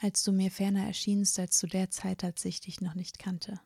als 0.00 0.24
du 0.24 0.32
mir 0.32 0.50
ferner 0.50 0.86
erschienst 0.86 1.38
als 1.38 1.58
zu 1.58 1.66
der 1.66 1.90
Zeit, 1.90 2.24
als 2.24 2.44
ich 2.44 2.60
dich 2.60 2.80
noch 2.80 2.94
nicht 2.94 3.18
kannte. 3.18 3.60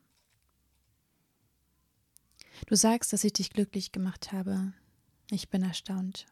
Du 2.67 2.75
sagst, 2.75 3.13
dass 3.13 3.23
ich 3.23 3.33
dich 3.33 3.51
glücklich 3.51 3.91
gemacht 3.91 4.31
habe. 4.31 4.73
Ich 5.31 5.49
bin 5.49 5.63
erstaunt. 5.63 6.25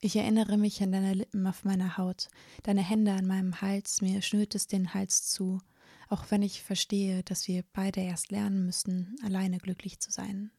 Ich 0.00 0.16
erinnere 0.16 0.56
mich 0.56 0.82
an 0.82 0.90
deine 0.90 1.14
Lippen 1.14 1.46
auf 1.46 1.64
meiner 1.64 1.96
Haut, 1.96 2.28
deine 2.64 2.82
Hände 2.82 3.12
an 3.12 3.26
meinem 3.26 3.60
Hals, 3.60 4.02
mir 4.02 4.20
schnürt 4.20 4.54
es 4.56 4.66
den 4.66 4.94
Hals 4.94 5.30
zu, 5.30 5.60
auch 6.08 6.30
wenn 6.30 6.42
ich 6.42 6.64
verstehe, 6.64 7.22
dass 7.22 7.46
wir 7.46 7.64
beide 7.72 8.00
erst 8.00 8.32
lernen 8.32 8.66
müssen, 8.66 9.16
alleine 9.22 9.58
glücklich 9.58 10.00
zu 10.00 10.10
sein. 10.10 10.50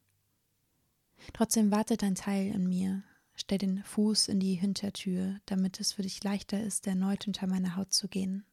Trotzdem 1.34 1.72
wartet 1.72 2.04
ein 2.04 2.16
Teil 2.16 2.54
in 2.54 2.68
mir, 2.68 3.04
stell 3.36 3.58
den 3.58 3.84
Fuß 3.84 4.30
in 4.30 4.40
die 4.40 4.56
Hintertür, 4.56 5.40
damit 5.46 5.80
es 5.82 5.92
für 5.92 6.04
dich 6.04 6.24
leichter 6.24 6.62
ist, 6.62 6.88
erneut 6.88 7.28
unter 7.28 7.46
meine 7.46 7.76
Haut 7.76 7.92
zu 7.92 8.08
gehen. 8.08 8.46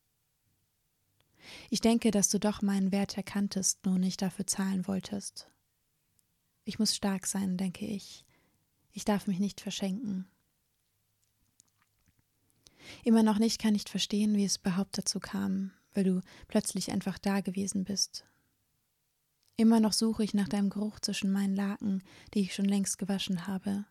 Ich 1.70 1.80
denke, 1.80 2.10
dass 2.10 2.28
du 2.28 2.38
doch 2.38 2.62
meinen 2.62 2.92
Wert 2.92 3.16
erkanntest, 3.16 3.84
nur 3.84 3.98
nicht 3.98 4.22
dafür 4.22 4.46
zahlen 4.46 4.86
wolltest. 4.86 5.48
Ich 6.64 6.78
muss 6.78 6.94
stark 6.94 7.26
sein, 7.26 7.56
denke 7.56 7.86
ich. 7.86 8.24
Ich 8.92 9.04
darf 9.04 9.26
mich 9.26 9.38
nicht 9.38 9.60
verschenken. 9.60 10.28
Immer 13.04 13.22
noch 13.22 13.38
nicht 13.38 13.60
kann 13.60 13.74
ich 13.74 13.84
verstehen, 13.84 14.36
wie 14.36 14.44
es 14.44 14.56
überhaupt 14.56 14.98
dazu 14.98 15.20
kam, 15.20 15.72
weil 15.94 16.04
du 16.04 16.20
plötzlich 16.48 16.90
einfach 16.90 17.18
da 17.18 17.40
gewesen 17.40 17.84
bist. 17.84 18.24
Immer 19.56 19.80
noch 19.80 19.92
suche 19.92 20.24
ich 20.24 20.32
nach 20.34 20.48
deinem 20.48 20.70
Geruch 20.70 21.00
zwischen 21.00 21.30
meinen 21.30 21.54
Laken, 21.54 22.02
die 22.34 22.40
ich 22.40 22.54
schon 22.54 22.64
längst 22.64 22.98
gewaschen 22.98 23.46
habe. 23.46 23.84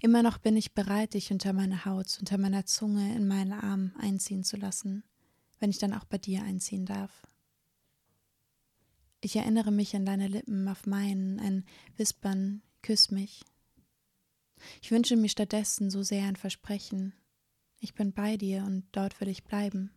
Immer 0.00 0.22
noch 0.22 0.38
bin 0.38 0.56
ich 0.56 0.74
bereit, 0.74 1.14
dich 1.14 1.32
unter 1.32 1.52
meine 1.52 1.84
Haut, 1.84 2.16
unter 2.20 2.38
meiner 2.38 2.64
Zunge 2.64 3.14
in 3.14 3.26
meinen 3.26 3.52
Arm 3.52 3.92
einziehen 3.98 4.44
zu 4.44 4.56
lassen, 4.56 5.04
wenn 5.64 5.70
ich 5.70 5.78
dann 5.78 5.94
auch 5.94 6.04
bei 6.04 6.18
dir 6.18 6.42
einziehen 6.42 6.84
darf. 6.84 7.22
Ich 9.22 9.34
erinnere 9.34 9.72
mich 9.72 9.96
an 9.96 10.04
deine 10.04 10.28
Lippen 10.28 10.68
auf 10.68 10.84
meinen, 10.84 11.40
ein 11.40 11.64
Wispern, 11.96 12.60
küss 12.82 13.10
mich. 13.10 13.42
Ich 14.82 14.90
wünsche 14.90 15.16
mir 15.16 15.30
stattdessen 15.30 15.88
so 15.88 16.02
sehr 16.02 16.26
ein 16.26 16.36
Versprechen, 16.36 17.14
ich 17.80 17.94
bin 17.94 18.12
bei 18.12 18.36
dir 18.36 18.64
und 18.64 18.84
dort 18.92 19.18
will 19.22 19.28
ich 19.28 19.44
bleiben. 19.44 19.90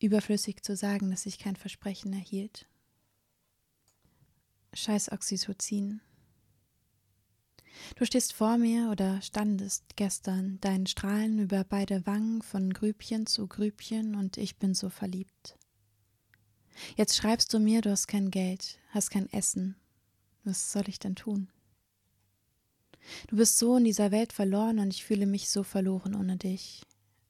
Überflüssig 0.00 0.64
zu 0.64 0.74
sagen, 0.74 1.12
dass 1.12 1.24
ich 1.26 1.38
kein 1.38 1.54
Versprechen 1.54 2.12
erhielt. 2.12 2.66
Scheiß 4.74 5.12
Oxytocin. 5.12 6.00
Du 7.96 8.04
stehst 8.04 8.32
vor 8.32 8.58
mir 8.58 8.90
oder 8.90 9.20
standest 9.22 9.96
gestern, 9.96 10.58
deinen 10.60 10.86
Strahlen 10.86 11.38
über 11.38 11.64
beide 11.64 12.06
Wangen 12.06 12.42
von 12.42 12.72
Grübchen 12.72 13.26
zu 13.26 13.46
Grübchen 13.46 14.14
und 14.14 14.36
ich 14.36 14.56
bin 14.56 14.74
so 14.74 14.88
verliebt. 14.88 15.56
Jetzt 16.96 17.16
schreibst 17.16 17.52
du 17.52 17.58
mir, 17.58 17.80
du 17.80 17.90
hast 17.90 18.06
kein 18.06 18.30
Geld, 18.30 18.78
hast 18.90 19.10
kein 19.10 19.32
Essen. 19.32 19.76
Was 20.44 20.72
soll 20.72 20.88
ich 20.88 20.98
denn 20.98 21.16
tun? 21.16 21.48
Du 23.28 23.36
bist 23.36 23.58
so 23.58 23.76
in 23.76 23.84
dieser 23.84 24.10
Welt 24.10 24.32
verloren 24.32 24.78
und 24.78 24.92
ich 24.92 25.04
fühle 25.04 25.26
mich 25.26 25.48
so 25.48 25.62
verloren 25.62 26.14
ohne 26.14 26.36
dich. 26.36 26.82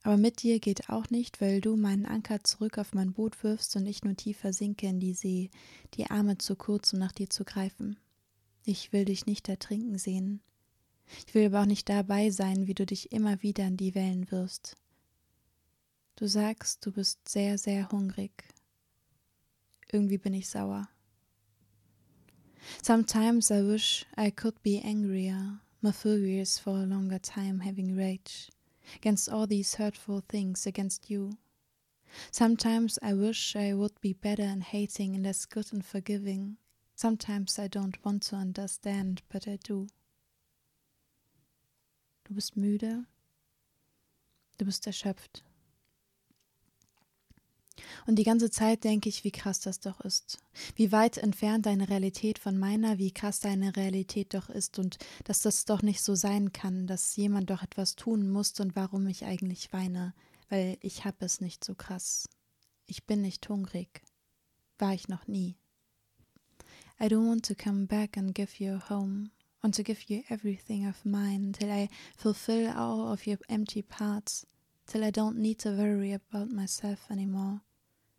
Aber 0.02 0.17
mit 0.17 0.43
dir 0.43 0.61
geht 0.61 0.88
auch 0.88 1.11
nicht, 1.11 1.40
weil 1.40 1.61
du 1.61 1.76
meinen 1.76 2.07
Anker 2.07 2.43
zurück 2.45 2.78
auf 2.78 2.95
mein 2.95 3.12
Boot 3.12 3.43
wirfst 3.43 3.76
und 3.76 3.87
ich 3.87 4.05
nur 4.05 4.17
tiefer 4.17 4.52
sinke 4.52 4.87
in 4.87 5.00
die 5.00 5.14
See, 5.14 5.50
die 5.95 6.11
Arme 6.11 6.38
zu 6.38 6.57
kurz, 6.57 6.93
um 6.93 6.99
nach 6.99 7.12
dir 7.12 7.28
zu 7.28 7.45
greifen. 7.45 7.99
Ich 8.69 8.93
will 8.93 9.07
dich 9.07 9.25
nicht 9.25 9.49
ertrinken 9.49 9.97
sehen. 9.97 10.43
Ich 11.27 11.35
will 11.35 11.47
aber 11.47 11.63
auch 11.63 11.67
nicht 11.67 11.89
dabei 11.89 12.29
sein, 12.29 12.67
wie 12.67 12.75
du 12.75 12.85
dich 12.85 13.13
immer 13.13 13.41
wieder 13.43 13.67
in 13.67 13.79
die 13.79 13.95
Wellen 13.95 14.31
wirfst. 14.31 14.77
Du 16.17 16.27
sagst, 16.27 16.85
du 16.85 16.93
bist 16.93 17.27
sehr, 17.27 17.57
sehr 17.57 17.91
hungrig. 17.91 18.45
Irgendwie 19.91 20.19
bin 20.19 20.35
ich 20.35 20.51
sauer. 20.51 20.87
Sometimes 22.83 23.51
I 23.51 23.67
wish 23.67 24.05
I 24.19 24.31
could 24.31 24.63
be 24.63 24.83
angrier, 24.85 25.63
more 25.81 25.95
furious 25.95 26.59
for 26.59 26.77
a 26.77 26.85
longer 26.85 27.23
time, 27.23 27.65
having 27.65 27.97
rage 27.97 28.51
against 28.97 29.31
all 29.31 29.49
these 29.49 29.79
hurtful 29.79 30.21
things 30.29 30.67
against 30.67 31.09
you. 31.09 31.31
Sometimes 32.31 32.99
I 33.03 33.15
wish 33.15 33.57
I 33.57 33.73
would 33.73 33.99
be 34.03 34.13
better 34.13 34.45
in 34.45 34.61
hating 34.61 35.15
and 35.15 35.25
less 35.25 35.47
good 35.47 35.73
in 35.73 35.81
forgiving. 35.81 36.59
Sometimes 37.00 37.61
I 37.61 37.69
don't 37.69 37.97
want 38.02 38.28
to 38.28 38.35
understand, 38.35 39.23
but 39.28 39.47
I 39.47 39.57
do. 39.57 39.87
Du 42.25 42.35
bist 42.35 42.57
müde. 42.57 43.05
Du 44.57 44.64
bist 44.64 44.85
erschöpft. 44.85 45.45
Und 48.09 48.17
die 48.17 48.25
ganze 48.25 48.50
Zeit 48.50 48.83
denke 48.83 49.09
ich, 49.09 49.23
wie 49.23 49.31
krass 49.31 49.61
das 49.61 49.78
doch 49.78 50.00
ist. 50.00 50.38
Wie 50.75 50.90
weit 50.90 51.19
entfernt 51.19 51.67
deine 51.67 51.88
Realität 51.88 52.40
von 52.40 52.59
meiner, 52.59 52.99
wie 52.99 53.12
krass 53.12 53.38
deine 53.38 53.76
Realität 53.76 54.35
doch 54.35 54.49
ist 54.49 54.81
und 54.81 54.99
dass 55.23 55.40
das 55.40 55.67
doch 55.67 55.83
nicht 55.83 56.02
so 56.02 56.17
sein 56.17 56.50
kann, 56.50 56.88
dass 56.88 57.14
jemand 57.14 57.49
doch 57.49 57.62
etwas 57.62 57.95
tun 57.95 58.28
muss 58.28 58.59
und 58.59 58.75
warum 58.75 59.07
ich 59.07 59.25
eigentlich 59.25 59.73
weine, 59.73 60.14
weil 60.49 60.76
ich 60.81 61.05
hab 61.05 61.23
es 61.23 61.40
nicht 61.40 61.62
so 61.62 61.76
krass. 61.76 62.28
Ich 62.87 63.05
bin 63.05 63.23
nicht 63.23 63.49
hungrig. 63.49 64.02
War 64.78 64.95
ich 64.95 65.07
noch 65.07 65.28
nie. 65.28 65.55
I 67.00 67.09
don't 67.09 67.26
want 67.26 67.45
to 67.45 67.55
come 67.55 67.87
back 67.87 68.17
and 68.17 68.35
give 68.35 68.61
you 68.61 68.75
a 68.75 68.78
home. 68.78 69.31
Want 69.62 69.75
to 69.75 69.83
give 69.83 70.09
you 70.09 70.25
everything 70.31 70.87
of 70.87 71.05
mine 71.05 71.52
till 71.52 71.71
I 71.71 71.88
fulfill 72.17 72.71
all 72.76 73.12
of 73.12 73.26
your 73.26 73.38
empty 73.49 73.83
parts, 73.83 74.47
till 74.87 75.05
I 75.05 75.11
don't 75.11 75.38
need 75.38 75.59
to 75.61 75.71
worry 75.71 76.12
about 76.12 76.50
myself 76.50 77.07
anymore 77.11 77.62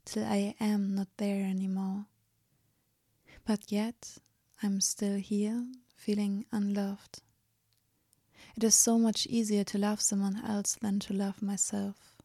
till 0.10 0.26
I 0.26 0.56
am 0.60 0.96
not 0.96 1.08
there 1.18 1.46
anymore. 1.46 2.06
But 3.46 3.72
yet, 3.72 4.18
I'm 4.64 4.82
still 4.82 5.18
here, 5.18 5.68
feeling 5.96 6.46
unloved. 6.52 7.22
It 8.58 8.64
is 8.64 8.74
so 8.74 8.98
much 8.98 9.28
easier 9.28 9.64
to 9.66 9.78
love 9.78 10.02
someone 10.02 10.44
else 10.44 10.78
than 10.82 11.00
to 11.02 11.14
love 11.14 11.44
myself. 11.44 12.16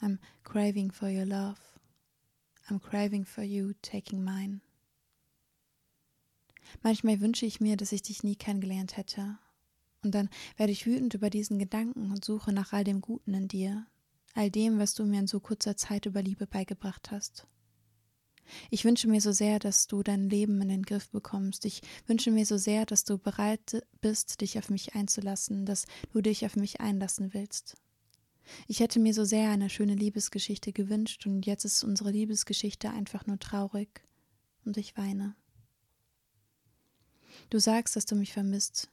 I'm 0.00 0.18
craving 0.42 0.90
for 0.90 1.10
your 1.10 1.26
love. 1.26 1.60
I'm 2.70 2.78
craving 2.78 3.24
for 3.24 3.42
you 3.42 3.74
taking 3.82 4.24
mine. 4.24 4.62
Manchmal 6.82 7.20
wünsche 7.20 7.46
ich 7.46 7.60
mir, 7.60 7.76
dass 7.76 7.92
ich 7.92 8.02
dich 8.02 8.22
nie 8.22 8.36
kennengelernt 8.36 8.96
hätte. 8.96 9.38
Und 10.02 10.14
dann 10.14 10.30
werde 10.56 10.72
ich 10.72 10.86
wütend 10.86 11.14
über 11.14 11.30
diesen 11.30 11.58
Gedanken 11.58 12.10
und 12.10 12.24
suche 12.24 12.52
nach 12.52 12.72
all 12.72 12.84
dem 12.84 13.00
Guten 13.00 13.34
in 13.34 13.48
dir, 13.48 13.86
all 14.34 14.50
dem, 14.50 14.78
was 14.78 14.94
du 14.94 15.04
mir 15.04 15.20
in 15.20 15.26
so 15.26 15.40
kurzer 15.40 15.76
Zeit 15.76 16.06
über 16.06 16.22
Liebe 16.22 16.46
beigebracht 16.46 17.10
hast. 17.10 17.46
Ich 18.70 18.84
wünsche 18.84 19.08
mir 19.08 19.20
so 19.20 19.32
sehr, 19.32 19.58
dass 19.58 19.86
du 19.86 20.02
dein 20.02 20.28
Leben 20.28 20.60
in 20.60 20.68
den 20.68 20.82
Griff 20.82 21.10
bekommst. 21.10 21.64
Ich 21.64 21.82
wünsche 22.06 22.30
mir 22.30 22.46
so 22.46 22.56
sehr, 22.56 22.86
dass 22.86 23.04
du 23.04 23.18
bereit 23.18 23.86
bist, 24.00 24.40
dich 24.40 24.58
auf 24.58 24.70
mich 24.70 24.94
einzulassen, 24.94 25.66
dass 25.66 25.86
du 26.12 26.20
dich 26.20 26.44
auf 26.46 26.56
mich 26.56 26.80
einlassen 26.80 27.32
willst. 27.34 27.76
Ich 28.66 28.80
hätte 28.80 28.98
mir 28.98 29.14
so 29.14 29.24
sehr 29.24 29.50
eine 29.50 29.70
schöne 29.70 29.94
Liebesgeschichte 29.94 30.72
gewünscht 30.72 31.26
und 31.26 31.46
jetzt 31.46 31.64
ist 31.64 31.84
unsere 31.84 32.10
Liebesgeschichte 32.10 32.90
einfach 32.90 33.26
nur 33.26 33.38
traurig 33.38 34.02
und 34.64 34.76
ich 34.76 34.96
weine. 34.96 35.36
Du 37.48 37.58
sagst, 37.58 37.96
dass 37.96 38.06
du 38.06 38.14
mich 38.14 38.32
vermisst, 38.32 38.88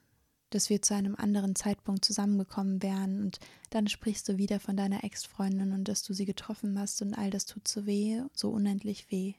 dass 0.50 0.70
wir 0.70 0.80
zu 0.80 0.94
einem 0.94 1.14
anderen 1.14 1.54
Zeitpunkt 1.54 2.04
zusammengekommen 2.04 2.82
wären 2.82 3.20
und 3.20 3.38
dann 3.70 3.86
sprichst 3.86 4.28
du 4.28 4.38
wieder 4.38 4.60
von 4.60 4.76
deiner 4.76 5.04
Ex-Freundin 5.04 5.72
und 5.72 5.84
dass 5.88 6.02
du 6.02 6.14
sie 6.14 6.24
getroffen 6.24 6.78
hast 6.78 7.02
und 7.02 7.14
all 7.14 7.30
das 7.30 7.44
tut 7.44 7.68
so 7.68 7.84
weh, 7.86 8.22
so 8.32 8.50
unendlich 8.50 9.10
weh. 9.10 9.34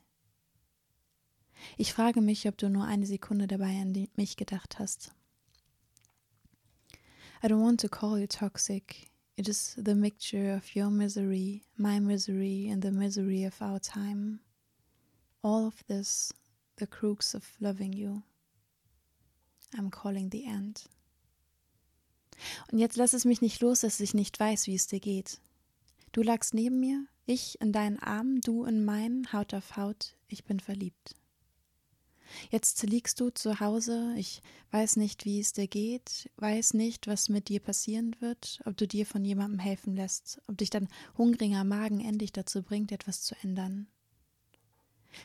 Ich 1.78 1.94
frage 1.94 2.22
mich, 2.22 2.48
ob 2.48 2.58
du 2.58 2.70
nur 2.70 2.86
eine 2.86 3.06
Sekunde 3.06 3.48
dabei 3.48 3.82
an 3.82 4.08
mich 4.16 4.38
gedacht 4.38 4.80
hast. 4.80 5.14
I 7.42 7.48
don't 7.48 7.64
want 7.64 7.80
to 7.82 7.90
call 7.90 8.20
you 8.20 8.28
toxic. 8.28 9.10
It 9.38 9.48
is 9.48 9.78
the 9.78 9.96
mixture 9.96 10.54
of 10.56 10.76
your 10.76 10.90
misery, 10.90 11.64
my 11.78 12.00
misery, 12.00 12.70
and 12.70 12.84
the 12.84 12.92
misery 12.92 13.46
of 13.46 13.62
our 13.62 13.80
time. 13.80 14.42
All 15.42 15.66
of 15.66 15.82
this, 15.88 16.34
the 16.78 16.88
crux 16.88 17.34
of 17.34 17.46
loving 17.62 17.94
you. 17.94 18.24
I'm 19.76 19.90
calling 19.90 20.30
the 20.32 20.46
end. 20.46 20.90
Und 22.72 22.80
jetzt 22.80 22.98
lass 22.98 23.14
es 23.14 23.26
mich 23.26 23.42
nicht 23.42 23.62
los, 23.62 23.82
dass 23.82 24.00
ich 24.00 24.14
nicht 24.14 24.40
weiß, 24.40 24.68
wie 24.68 24.76
es 24.76 24.88
dir 24.88 25.00
geht. 25.00 25.40
Du 26.12 26.22
lagst 26.22 26.54
neben 26.54 26.80
mir, 26.80 27.06
ich 27.26 27.62
in 27.62 27.72
deinen 27.72 28.00
Armen, 28.00 28.42
du 28.42 28.66
in 28.66 28.84
meinen, 28.84 29.32
Haut 29.34 29.54
auf 29.54 29.78
Haut, 29.78 30.16
ich 30.28 30.46
bin 30.46 30.60
verliebt. 30.60 31.16
Jetzt 32.52 32.82
liegst 32.84 33.20
du 33.20 33.30
zu 33.30 33.60
Hause, 33.60 34.14
ich 34.18 34.42
weiß 34.72 34.98
nicht, 34.98 35.26
wie 35.26 35.40
es 35.40 35.54
dir 35.54 35.68
geht, 35.68 36.30
weiß 36.38 36.74
nicht, 36.76 37.08
was 37.08 37.30
mit 37.30 37.50
dir 37.50 37.60
passieren 37.60 38.16
wird, 38.20 38.62
ob 38.66 38.78
du 38.78 38.88
dir 38.88 39.06
von 39.06 39.26
jemandem 39.26 39.60
helfen 39.60 39.96
lässt, 39.96 40.42
ob 40.48 40.58
dich 40.58 40.70
dein 40.70 40.88
hungriger 41.18 41.64
Magen 41.64 42.00
endlich 42.00 42.32
dazu 42.32 42.62
bringt, 42.62 42.92
etwas 42.92 43.24
zu 43.24 43.36
ändern. 43.42 43.88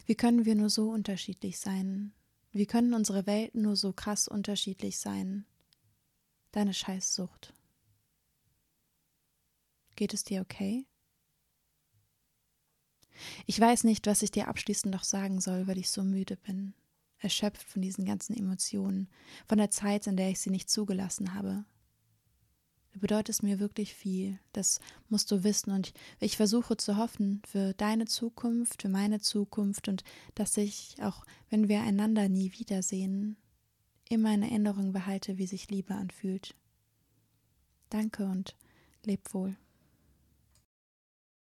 Wie 0.06 0.14
können 0.14 0.46
wir 0.46 0.54
nur 0.54 0.70
so 0.70 0.90
unterschiedlich 0.90 1.58
sein? 1.58 2.12
Wie 2.54 2.66
können 2.66 2.94
unsere 2.94 3.26
Welten 3.26 3.62
nur 3.62 3.76
so 3.76 3.92
krass 3.92 4.28
unterschiedlich 4.28 4.98
sein? 4.98 5.44
Deine 6.52 6.72
Scheißsucht. 6.72 7.52
Geht 9.96 10.14
es 10.14 10.24
dir 10.24 10.40
okay? 10.40 10.86
Ich 13.46 13.60
weiß 13.60 13.84
nicht, 13.84 14.06
was 14.06 14.22
ich 14.22 14.30
dir 14.30 14.48
abschließend 14.48 14.94
noch 14.94 15.04
sagen 15.04 15.40
soll, 15.40 15.66
weil 15.66 15.78
ich 15.78 15.90
so 15.90 16.02
müde 16.02 16.36
bin 16.36 16.74
erschöpft 17.24 17.66
von 17.66 17.82
diesen 17.82 18.04
ganzen 18.04 18.36
Emotionen, 18.36 19.08
von 19.46 19.58
der 19.58 19.70
Zeit, 19.70 20.06
in 20.06 20.16
der 20.16 20.28
ich 20.28 20.40
sie 20.40 20.50
nicht 20.50 20.70
zugelassen 20.70 21.34
habe. 21.34 21.64
Du 22.94 23.00
bedeutest 23.00 23.42
mir 23.42 23.58
wirklich 23.58 23.92
viel, 23.92 24.38
das 24.52 24.78
musst 25.08 25.28
du 25.32 25.42
wissen, 25.42 25.72
und 25.72 25.88
ich, 25.88 25.94
ich 26.20 26.36
versuche 26.36 26.76
zu 26.76 26.96
hoffen 26.96 27.42
für 27.44 27.74
deine 27.74 28.04
Zukunft, 28.04 28.82
für 28.82 28.88
meine 28.88 29.18
Zukunft 29.18 29.88
und 29.88 30.04
dass 30.36 30.56
ich, 30.56 30.94
auch 31.02 31.24
wenn 31.50 31.68
wir 31.68 31.80
einander 31.80 32.28
nie 32.28 32.52
wiedersehen, 32.56 33.36
immer 34.08 34.32
in 34.32 34.44
Erinnerung 34.44 34.92
behalte, 34.92 35.38
wie 35.38 35.46
sich 35.48 35.70
Liebe 35.70 35.92
anfühlt. 35.92 36.54
Danke 37.90 38.26
und 38.26 38.54
leb 39.04 39.34
wohl. 39.34 39.56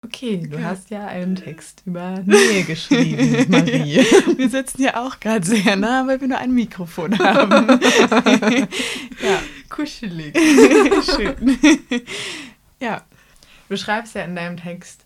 Okay, 0.04 0.46
du 0.48 0.62
hast 0.62 0.90
ja 0.90 1.06
einen 1.06 1.36
Text 1.36 1.82
über 1.86 2.20
Nähe 2.24 2.62
geschrieben, 2.66 3.46
Marie. 3.48 3.96
Wir 4.36 4.48
sitzen 4.48 4.82
ja 4.82 5.04
auch 5.04 5.20
gerade 5.20 5.46
sehr 5.46 5.76
nah, 5.76 6.06
weil 6.06 6.20
wir 6.20 6.28
nur 6.28 6.38
ein 6.38 6.52
Mikrofon 6.52 7.16
haben. 7.18 7.68
ja, 9.22 9.40
kuschelig. 9.72 10.36
Schön. 11.04 11.58
Ja, 12.80 13.02
du 13.68 13.76
schreibst 13.76 14.16
ja 14.16 14.24
in 14.24 14.34
deinem 14.34 14.56
Text 14.56 15.04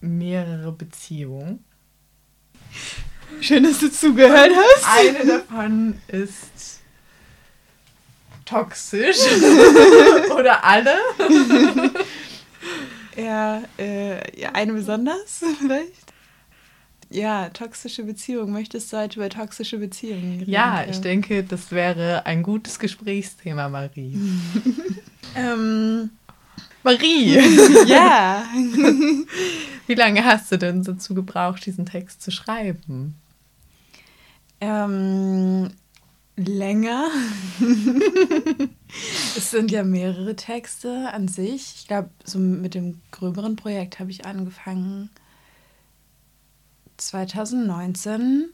mehrere 0.00 0.70
Beziehungen. 0.70 1.64
Schön, 3.40 3.64
dass 3.64 3.80
du 3.80 3.90
zugehört 3.90 4.52
hast. 4.54 4.86
Eine 4.96 5.26
davon 5.26 6.00
ist 6.06 6.82
toxisch. 8.44 9.16
Oder 10.38 10.62
alle. 10.62 10.96
Ja, 13.16 13.64
äh, 13.76 14.40
ja, 14.40 14.52
eine 14.52 14.74
besonders 14.74 15.42
vielleicht. 15.58 16.07
Ja, 17.10 17.48
toxische 17.48 18.04
Beziehungen. 18.04 18.52
Möchtest 18.52 18.92
du 18.92 18.98
heute 18.98 19.18
über 19.18 19.30
toxische 19.30 19.78
Beziehungen 19.78 20.40
reden? 20.40 20.50
Ja, 20.50 20.84
ich 20.84 21.00
denke, 21.00 21.42
das 21.42 21.72
wäre 21.72 22.26
ein 22.26 22.42
gutes 22.42 22.78
Gesprächsthema, 22.78 23.68
Marie. 23.68 24.18
ähm, 25.34 26.10
Marie! 26.82 27.38
ja! 27.86 28.44
Wie 29.86 29.94
lange 29.94 30.22
hast 30.22 30.52
du 30.52 30.58
denn 30.58 30.82
dazu 30.82 31.14
gebraucht, 31.14 31.64
diesen 31.64 31.86
Text 31.86 32.20
zu 32.20 32.30
schreiben? 32.30 33.14
Ähm, 34.60 35.70
länger. 36.36 37.08
es 39.34 39.50
sind 39.50 39.70
ja 39.70 39.82
mehrere 39.82 40.36
Texte 40.36 41.10
an 41.10 41.26
sich. 41.26 41.74
Ich 41.78 41.86
glaube, 41.88 42.10
so 42.24 42.38
mit 42.38 42.74
dem 42.74 43.00
gröberen 43.12 43.56
Projekt 43.56 43.98
habe 43.98 44.10
ich 44.10 44.26
angefangen 44.26 45.08
2019, 46.98 48.50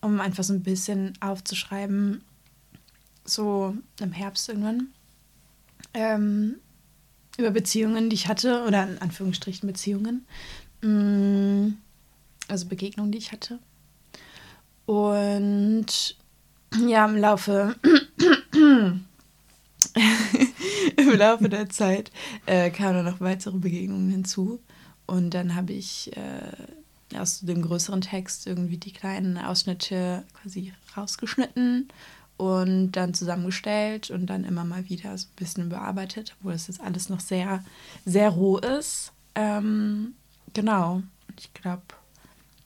um 0.00 0.20
einfach 0.20 0.44
so 0.44 0.54
ein 0.54 0.62
bisschen 0.62 1.12
aufzuschreiben, 1.20 2.22
so 3.24 3.76
im 4.00 4.12
Herbst 4.12 4.48
irgendwann, 4.48 4.88
ähm, 5.92 6.56
über 7.36 7.50
Beziehungen, 7.50 8.10
die 8.10 8.14
ich 8.14 8.28
hatte, 8.28 8.64
oder 8.66 8.88
in 8.88 8.98
Anführungsstrichen 8.98 9.66
Beziehungen, 9.66 10.26
mm, 10.82 11.74
also 12.48 12.66
Begegnungen, 12.66 13.12
die 13.12 13.18
ich 13.18 13.32
hatte. 13.32 13.58
Und 14.86 16.16
ja, 16.86 17.06
im 17.06 17.16
Laufe, 17.16 17.76
im 20.96 21.12
Laufe 21.16 21.48
der 21.48 21.68
Zeit 21.68 22.10
äh, 22.46 22.70
kamen 22.70 23.04
noch 23.04 23.20
weitere 23.20 23.58
Begegnungen 23.58 24.10
hinzu. 24.10 24.60
Und 25.06 25.30
dann 25.34 25.54
habe 25.54 25.72
ich 25.72 26.16
äh, 26.16 26.52
aus 27.16 27.40
dem 27.40 27.62
größeren 27.62 28.00
Text 28.00 28.46
irgendwie 28.46 28.78
die 28.78 28.92
kleinen 28.92 29.38
Ausschnitte 29.38 30.24
quasi 30.34 30.72
rausgeschnitten 30.96 31.88
und 32.36 32.92
dann 32.92 33.14
zusammengestellt 33.14 34.10
und 34.10 34.26
dann 34.26 34.44
immer 34.44 34.64
mal 34.64 34.88
wieder 34.88 35.16
so 35.18 35.26
ein 35.26 35.36
bisschen 35.36 35.68
bearbeitet, 35.68 36.34
obwohl 36.38 36.52
das 36.52 36.68
jetzt 36.68 36.80
alles 36.80 37.08
noch 37.08 37.20
sehr, 37.20 37.62
sehr 38.04 38.30
roh 38.30 38.58
ist. 38.58 39.12
Ähm, 39.34 40.14
genau. 40.54 41.02
Ich 41.38 41.52
glaube, 41.52 41.82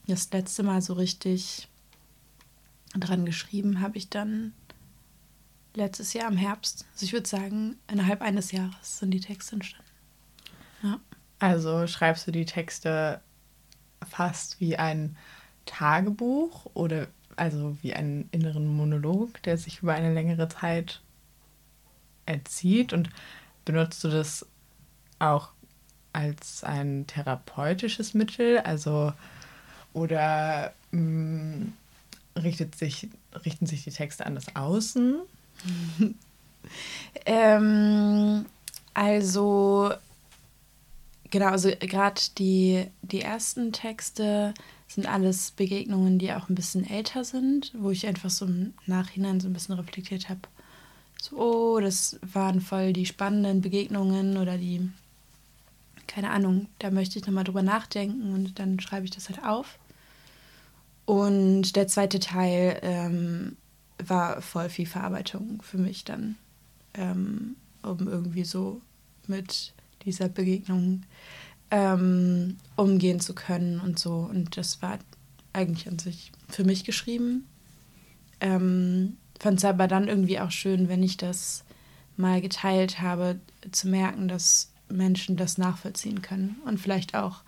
das 0.07 0.31
letzte 0.31 0.63
Mal 0.63 0.81
so 0.81 0.93
richtig 0.95 1.69
dran 2.95 3.25
geschrieben 3.25 3.81
habe 3.81 3.99
ich 3.99 4.11
dann 4.11 4.53
letztes 5.75 6.13
Jahr 6.13 6.31
im 6.31 6.37
Herbst. 6.37 6.85
Also 6.93 7.07
ich 7.07 7.13
würde 7.13 7.29
sagen, 7.29 7.77
innerhalb 7.91 8.23
eines 8.23 8.53
Jahres 8.53 8.99
sind 8.99 9.11
die 9.11 9.21
Texte 9.21 9.57
entstanden. 9.57 9.91
Ja. 10.83 11.01
Also 11.41 11.87
schreibst 11.87 12.27
du 12.27 12.31
die 12.31 12.47
Texte 12.47 13.21
fast 14.09 14.61
wie 14.61 14.77
ein 14.77 15.17
Tagebuch 15.67 16.67
oder 16.75 17.07
also 17.37 17.77
wie 17.83 17.95
einen 17.95 18.29
inneren 18.31 18.67
Monolog, 18.77 19.43
der 19.43 19.59
sich 19.59 19.83
über 19.83 19.95
eine 19.95 20.13
längere 20.15 20.49
Zeit 20.49 21.01
erzieht 22.27 22.93
und 22.93 23.11
benutzt 23.65 24.03
du 24.05 24.09
das 24.09 24.47
auch 25.19 25.51
als 26.13 26.63
ein 26.63 27.07
therapeutisches 27.07 28.15
Mittel, 28.15 28.59
also 28.59 29.13
oder 29.93 30.73
mh, 30.93 31.01
mm, 31.01 31.73
richtet 32.37 32.75
sich, 32.77 33.09
richten 33.45 33.67
sich 33.67 33.85
die 33.85 33.91
Texte 33.91 34.27
an 34.27 34.35
das 34.35 34.55
Außen? 34.55 35.21
ähm, 37.27 38.47
also, 38.93 39.93
genau, 41.35 41.49
also 41.49 41.69
gerade 41.81 42.21
die, 42.39 42.87
die 43.03 43.21
ersten 43.21 43.73
Texte 43.73 44.55
sind 44.87 45.09
alles 45.09 45.51
Begegnungen, 45.51 46.21
die 46.21 46.33
auch 46.33 46.49
ein 46.49 46.55
bisschen 46.55 46.89
älter 46.89 47.25
sind, 47.25 47.73
wo 47.77 47.91
ich 47.91 48.07
einfach 48.07 48.31
so 48.31 48.47
im 48.47 48.73
Nachhinein 48.87 49.41
so 49.41 49.49
ein 49.49 49.53
bisschen 49.53 49.75
reflektiert 49.75 50.29
habe. 50.29 50.43
So, 51.21 51.37
oh, 51.37 51.81
das 51.81 52.21
waren 52.23 52.61
voll 52.61 52.93
die 52.93 53.05
spannenden 53.05 53.63
Begegnungen 53.63 54.37
oder 54.37 54.59
die, 54.59 54.89
keine 56.07 56.31
Ahnung, 56.31 56.69
da 56.79 56.93
möchte 56.93 57.19
ich 57.19 57.27
nochmal 57.27 57.43
drüber 57.43 57.63
nachdenken 57.63 58.33
und 58.33 58.61
dann 58.61 58.79
schreibe 58.79 59.05
ich 59.05 59.11
das 59.11 59.29
halt 59.29 59.43
auf. 59.43 59.81
Und 61.05 61.75
der 61.75 61.89
zweite 61.89 62.21
Teil 62.21 62.79
ähm, 62.83 63.57
war 63.99 64.41
voll 64.41 64.69
viel 64.69 64.87
Verarbeitung 64.87 65.61
für 65.63 65.79
mich 65.79 66.05
dann, 66.05 66.37
ähm, 66.95 67.57
um 67.83 68.07
irgendwie 68.07 68.45
so 68.45 68.81
mit 69.27 69.75
dieser 70.05 70.29
Begegnung 70.29 71.03
ähm, 71.71 72.57
umgehen 72.77 73.21
zu 73.21 73.35
können 73.35 73.81
und 73.81 73.99
so. 73.99 74.15
Und 74.15 74.57
das 74.57 74.83
war 74.83 74.99
eigentlich 75.53 75.89
an 75.89 75.99
sich 75.99 76.33
für 76.49 76.65
mich 76.65 76.85
geschrieben. 76.85 77.47
Ähm, 78.41 79.17
Fand 79.41 79.59
es 79.59 79.65
aber 79.65 79.89
dann 79.89 80.09
irgendwie 80.09 80.41
auch 80.41 80.51
schön, 80.51 80.89
wenn 80.89 81.03
ich 81.03 81.17
das 81.17 81.65
mal 82.17 82.41
geteilt 82.41 83.01
habe, 83.01 83.41
zu 83.73 83.89
merken, 83.89 84.29
dass 84.29 84.73
Menschen 84.89 85.37
das 85.37 85.59
nachvollziehen 85.59 86.23
können 86.23 86.57
und 86.65 86.79
vielleicht 86.79 87.15
auch 87.15 87.43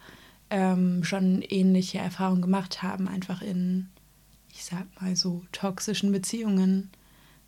ähm, 0.51 1.05
schon 1.05 1.43
ähnliche 1.43 1.99
Erfahrungen 1.99 2.43
gemacht 2.43 2.83
haben, 2.83 3.09
einfach 3.09 3.43
in, 3.43 3.89
ich 4.53 4.65
sag 4.65 4.85
mal 5.01 5.15
so, 5.17 5.45
toxischen 5.53 6.13
Beziehungen, 6.13 6.91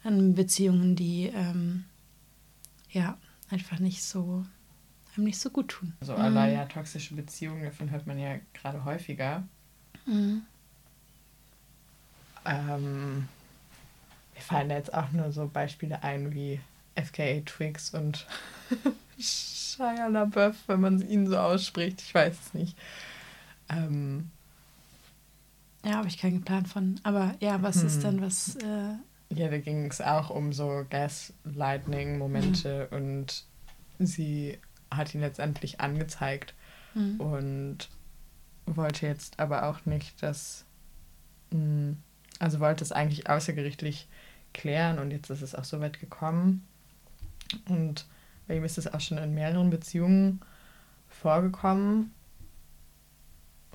an 0.05 0.35
Beziehungen, 0.35 0.95
die 0.95 1.31
ähm, 1.35 1.85
ja 2.91 3.19
einfach 3.51 3.81
nicht 3.81 4.05
so 4.05 4.45
einem 5.19 5.27
nicht 5.27 5.39
so 5.39 5.51
gut 5.51 5.69
tun. 5.69 5.93
Also 6.01 6.17
mhm. 6.17 6.35
ja 6.35 6.65
toxische 6.65 7.15
Beziehungen, 7.15 7.65
davon 7.65 7.91
hört 7.91 8.07
man 8.07 8.19
ja 8.19 8.37
gerade 8.55 8.85
häufiger. 8.85 9.45
Mhm. 10.07 10.43
Ähm, 12.47 13.29
mir 14.35 14.41
fallen 14.41 14.71
da 14.71 14.77
jetzt 14.77 14.95
auch 14.95 15.13
nur 15.13 15.31
so 15.33 15.49
Beispiele 15.49 16.03
ein 16.03 16.33
wie 16.33 16.61
FKA 16.95 17.43
Twigs 17.45 17.93
und 17.93 18.27
Shia 19.19 20.07
LaBeouf, 20.07 20.57
wenn 20.67 20.81
man 20.81 21.07
ihn 21.07 21.27
so 21.27 21.37
ausspricht. 21.37 22.01
Ich 22.01 22.15
weiß 22.15 22.35
es 22.47 22.55
nicht. 22.55 22.79
Ähm, 23.69 24.31
ja, 25.85 25.97
habe 25.97 26.09
ich 26.09 26.19
keinen 26.19 26.43
Plan 26.43 26.67
von. 26.67 27.01
Aber 27.03 27.35
ja, 27.41 27.63
was 27.63 27.81
hm. 27.81 27.87
ist 27.87 28.03
dann 28.03 28.23
was? 28.23 28.57
Äh 28.57 28.95
ja, 29.31 29.49
da 29.49 29.59
ging 29.59 29.87
es 29.87 30.01
auch 30.01 30.31
um 30.31 30.53
so 30.53 30.87
Gaslightning-Momente 30.89 32.89
mhm. 32.91 32.97
und 32.97 33.45
sie 33.99 34.59
hat 34.91 35.15
ihn 35.15 35.21
letztendlich 35.21 35.81
angezeigt 35.81 36.55
mhm. 36.95 37.21
und 37.21 37.89
wollte 38.67 39.07
jetzt 39.07 39.39
aber 39.41 39.65
auch 39.65 39.85
nicht, 39.87 40.23
dass. 40.23 40.65
Mh, 41.51 41.97
also 42.39 42.61
wollte 42.61 42.85
es 42.85 42.93
eigentlich 42.93 43.29
außergerichtlich 43.29 44.09
klären 44.55 44.99
und 44.99 45.11
jetzt 45.11 45.31
ist 45.31 45.43
es 45.43 45.55
auch 45.55 45.65
so 45.65 45.81
weit 45.81 45.99
gekommen. 46.01 46.67
Und 47.69 48.07
bei 48.47 48.57
ihm 48.57 48.65
ist 48.65 48.79
es 48.79 48.93
auch 48.93 49.01
schon 49.01 49.19
in 49.19 49.35
mehreren 49.35 49.71
Beziehungen 49.71 50.41
vorgekommen. 51.09 52.13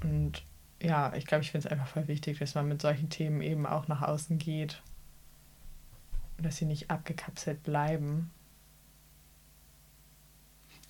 Und 0.01 0.43
ja, 0.81 1.13
ich 1.15 1.25
glaube, 1.25 1.43
ich 1.43 1.51
finde 1.51 1.67
es 1.67 1.71
einfach 1.71 1.87
voll 1.87 2.07
wichtig, 2.07 2.39
dass 2.39 2.55
man 2.55 2.67
mit 2.67 2.81
solchen 2.81 3.09
Themen 3.09 3.41
eben 3.41 3.65
auch 3.65 3.87
nach 3.87 4.01
außen 4.01 4.37
geht. 4.37 4.81
Und 6.37 6.45
dass 6.45 6.57
sie 6.57 6.65
nicht 6.65 6.89
abgekapselt 6.89 7.63
bleiben. 7.63 8.31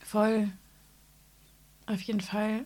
Voll. 0.03 0.49
Auf 1.85 2.01
jeden 2.01 2.21
Fall. 2.21 2.65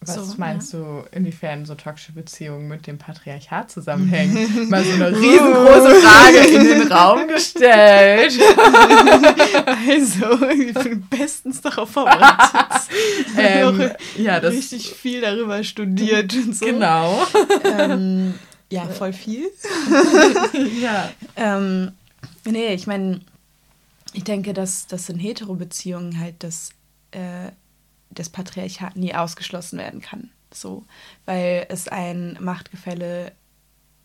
Was 0.00 0.14
so, 0.14 0.34
meinst 0.36 0.72
ja. 0.72 0.78
du, 0.78 1.04
inwiefern 1.10 1.64
so 1.64 1.74
toxische 1.74 2.12
Beziehungen 2.12 2.68
mit 2.68 2.86
dem 2.86 2.98
Patriarchat 2.98 3.70
zusammenhängen? 3.70 4.68
Mal 4.70 4.84
so 4.84 4.92
eine 4.92 5.10
riesengroße 5.10 5.94
Frage 6.00 6.38
in 6.38 6.64
den 6.64 6.92
Raum 6.92 7.26
gestellt. 7.26 8.38
also, 9.88 10.48
ich 10.50 10.74
bin 10.74 11.06
bestens 11.08 11.60
darauf 11.60 11.90
vorbereitet. 11.90 12.88
ähm, 13.38 13.90
ja, 14.16 14.38
das 14.38 14.54
richtig 14.54 14.90
viel 14.90 15.22
darüber 15.22 15.64
studiert 15.64 16.34
und 16.34 16.54
so. 16.54 16.66
Genau. 16.66 17.26
Ähm, 17.64 18.34
ja, 18.70 18.86
voll 18.86 19.12
viel. 19.12 19.50
ja. 20.80 21.10
Ähm, 21.36 21.92
nee, 22.44 22.74
ich 22.74 22.86
meine, 22.86 23.20
ich 24.16 24.24
denke, 24.24 24.54
dass 24.54 24.86
das 24.86 25.08
in 25.08 25.18
Hetero-Beziehungen 25.18 26.18
halt 26.18 26.42
das 26.42 26.70
äh, 27.10 27.50
das 28.10 28.30
Patriarchat 28.30 28.96
nie 28.96 29.14
ausgeschlossen 29.14 29.78
werden 29.78 30.00
kann. 30.00 30.30
So, 30.52 30.84
weil 31.26 31.66
es 31.68 31.88
ein 31.88 32.38
Machtgefälle 32.40 33.32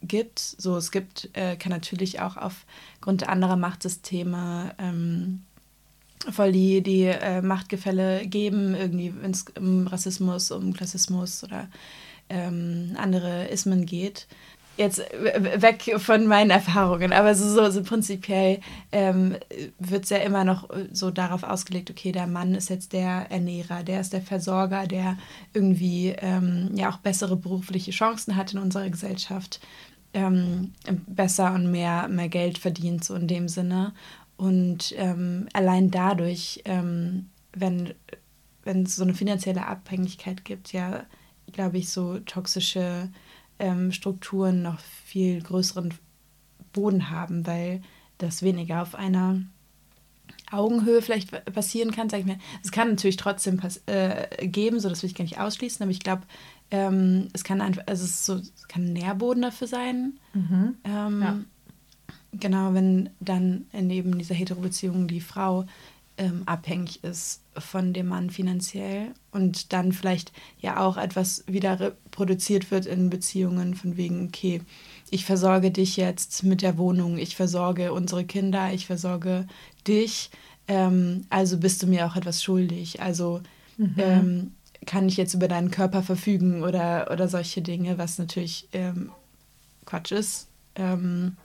gibt. 0.01 0.39
So, 0.39 0.75
es 0.75 0.91
gibt, 0.91 1.29
äh, 1.33 1.55
kann 1.55 1.71
natürlich 1.71 2.19
auch 2.19 2.35
aufgrund 2.35 3.29
anderer 3.29 3.55
Machtsysteme 3.55 4.75
ähm, 4.79 5.43
voll 6.31 6.51
die, 6.51 6.81
die 6.81 7.03
äh, 7.05 7.41
Machtgefälle 7.41 8.27
geben, 8.27 8.75
irgendwie, 8.75 9.13
wenn 9.21 9.31
es 9.31 9.45
um 9.57 9.87
Rassismus, 9.87 10.51
um 10.51 10.73
Klassismus 10.73 11.43
oder 11.43 11.69
ähm, 12.29 12.95
andere 12.97 13.47
Ismen 13.47 13.85
geht 13.85 14.27
jetzt 14.77 14.99
weg 14.99 15.93
von 15.97 16.27
meinen 16.27 16.49
Erfahrungen, 16.49 17.13
aber 17.13 17.35
so, 17.35 17.47
so, 17.47 17.69
so 17.69 17.83
prinzipiell 17.83 18.59
ähm, 18.91 19.35
wird 19.79 20.05
es 20.05 20.09
ja 20.09 20.17
immer 20.17 20.43
noch 20.43 20.69
so 20.91 21.11
darauf 21.11 21.43
ausgelegt, 21.43 21.91
okay, 21.91 22.11
der 22.11 22.27
Mann 22.27 22.55
ist 22.55 22.69
jetzt 22.69 22.93
der 22.93 23.29
Ernährer, 23.29 23.83
der 23.83 24.01
ist 24.01 24.13
der 24.13 24.21
Versorger, 24.21 24.87
der 24.87 25.17
irgendwie 25.53 26.15
ähm, 26.17 26.71
ja 26.73 26.89
auch 26.89 26.97
bessere 26.97 27.35
berufliche 27.35 27.91
Chancen 27.91 28.35
hat 28.35 28.53
in 28.53 28.59
unserer 28.59 28.89
Gesellschaft, 28.89 29.59
ähm, 30.13 30.73
besser 31.07 31.53
und 31.53 31.71
mehr, 31.71 32.07
mehr 32.07 32.29
Geld 32.29 32.57
verdient, 32.57 33.03
so 33.03 33.15
in 33.15 33.27
dem 33.27 33.47
Sinne. 33.47 33.93
Und 34.37 34.95
ähm, 34.97 35.47
allein 35.53 35.91
dadurch, 35.91 36.61
ähm, 36.65 37.29
wenn 37.53 37.93
wenn 38.63 38.83
es 38.83 38.95
so 38.95 39.03
eine 39.03 39.13
finanzielle 39.13 39.65
Abhängigkeit 39.65 40.45
gibt, 40.45 40.73
ja, 40.73 41.03
glaube 41.51 41.77
ich, 41.77 41.89
so 41.89 42.19
toxische 42.19 43.09
ähm, 43.61 43.91
Strukturen 43.91 44.63
noch 44.63 44.79
viel 44.79 45.41
größeren 45.41 45.93
Boden 46.73 47.09
haben, 47.09 47.45
weil 47.45 47.81
das 48.17 48.41
weniger 48.41 48.81
auf 48.81 48.95
einer 48.95 49.41
Augenhöhe 50.51 51.01
vielleicht 51.01 51.45
passieren 51.53 51.91
kann, 51.91 52.09
sage 52.09 52.21
ich 52.21 52.27
mir. 52.27 52.39
Es 52.63 52.71
kann 52.71 52.89
natürlich 52.89 53.17
trotzdem 53.17 53.61
äh, 53.85 54.47
geben, 54.47 54.79
so 54.79 54.89
das 54.89 55.01
will 55.01 55.09
ich 55.09 55.15
gar 55.15 55.23
nicht 55.23 55.39
ausschließen, 55.39 55.81
aber 55.83 55.91
ich 55.91 55.99
glaube, 55.99 56.23
ähm, 56.71 57.27
es 57.33 57.43
kann 57.43 57.61
einfach, 57.61 57.83
also 57.85 58.03
es, 58.03 58.25
so, 58.25 58.35
es 58.35 58.67
kann 58.67 58.85
ein 58.85 58.93
Nährboden 58.93 59.43
dafür 59.43 59.67
sein. 59.67 60.19
Mhm. 60.33 60.75
Ähm, 60.83 61.21
ja. 61.21 61.39
Genau, 62.33 62.73
wenn 62.73 63.09
dann 63.19 63.65
in 63.73 63.89
eben 63.89 64.17
dieser 64.17 64.35
Hetero-Beziehung 64.35 65.07
die 65.07 65.21
Frau 65.21 65.65
ähm, 66.21 66.43
abhängig 66.45 67.03
ist 67.03 67.41
von 67.57 67.93
dem 67.93 68.07
Mann 68.07 68.29
finanziell 68.29 69.07
und 69.31 69.73
dann 69.73 69.91
vielleicht 69.91 70.31
ja 70.59 70.79
auch 70.79 70.97
etwas 70.97 71.43
wieder 71.47 71.79
reproduziert 71.79 72.69
wird 72.69 72.85
in 72.85 73.09
Beziehungen 73.09 73.73
von 73.73 73.97
wegen, 73.97 74.27
okay, 74.27 74.61
ich 75.09 75.25
versorge 75.25 75.71
dich 75.71 75.97
jetzt 75.97 76.43
mit 76.43 76.61
der 76.61 76.77
Wohnung, 76.77 77.17
ich 77.17 77.35
versorge 77.35 77.91
unsere 77.91 78.23
Kinder, 78.23 78.71
ich 78.71 78.85
versorge 78.85 79.47
dich, 79.87 80.29
ähm, 80.67 81.25
also 81.31 81.57
bist 81.57 81.81
du 81.81 81.87
mir 81.87 82.05
auch 82.05 82.15
etwas 82.15 82.43
schuldig. 82.43 83.01
Also 83.01 83.41
mhm. 83.77 83.95
ähm, 83.97 84.51
kann 84.85 85.07
ich 85.07 85.17
jetzt 85.17 85.33
über 85.33 85.47
deinen 85.47 85.71
Körper 85.71 86.03
verfügen 86.03 86.61
oder, 86.61 87.09
oder 87.11 87.27
solche 87.27 87.63
Dinge, 87.63 87.97
was 87.97 88.19
natürlich 88.19 88.69
ähm, 88.73 89.11
Quatsch 89.85 90.11
ist. 90.11 90.49
Ähm, 90.75 91.35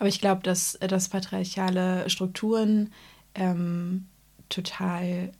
aber 0.00 0.08
ich 0.08 0.20
glaube, 0.20 0.42
dass, 0.42 0.76
dass 0.80 1.08
patriarchale 1.08 2.10
Strukturen 2.10 2.90
ähm, 3.34 4.06
total 4.48 5.32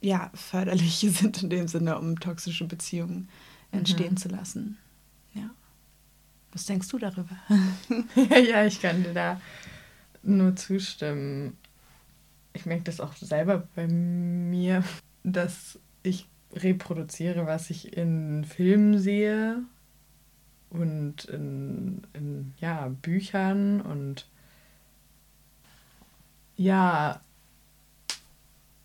ja, 0.00 0.30
förderlich 0.34 0.98
sind 1.10 1.42
in 1.42 1.50
dem 1.50 1.68
Sinne, 1.68 1.98
um 1.98 2.18
toxische 2.18 2.66
Beziehungen 2.66 3.28
entstehen 3.72 4.12
mhm. 4.12 4.16
zu 4.16 4.28
lassen. 4.28 4.78
Ja. 5.34 5.50
Was 6.52 6.66
denkst 6.66 6.88
du 6.88 6.98
darüber? 6.98 7.36
ja, 8.30 8.64
ich 8.64 8.80
kann 8.80 9.02
dir 9.02 9.12
da 9.12 9.40
nur 10.22 10.56
zustimmen. 10.56 11.56
Ich 12.52 12.64
merke 12.64 12.84
das 12.84 13.00
auch 13.00 13.14
selber 13.16 13.68
bei 13.74 13.86
mir, 13.86 14.82
dass 15.22 15.78
ich 16.02 16.28
reproduziere, 16.54 17.46
was 17.46 17.68
ich 17.70 17.96
in 17.96 18.44
Filmen 18.44 18.98
sehe 18.98 19.62
und 20.70 21.26
in, 21.26 22.02
in 22.14 22.54
ja, 22.58 22.88
Büchern 23.02 23.80
und 23.82 24.26
ja, 26.56 27.20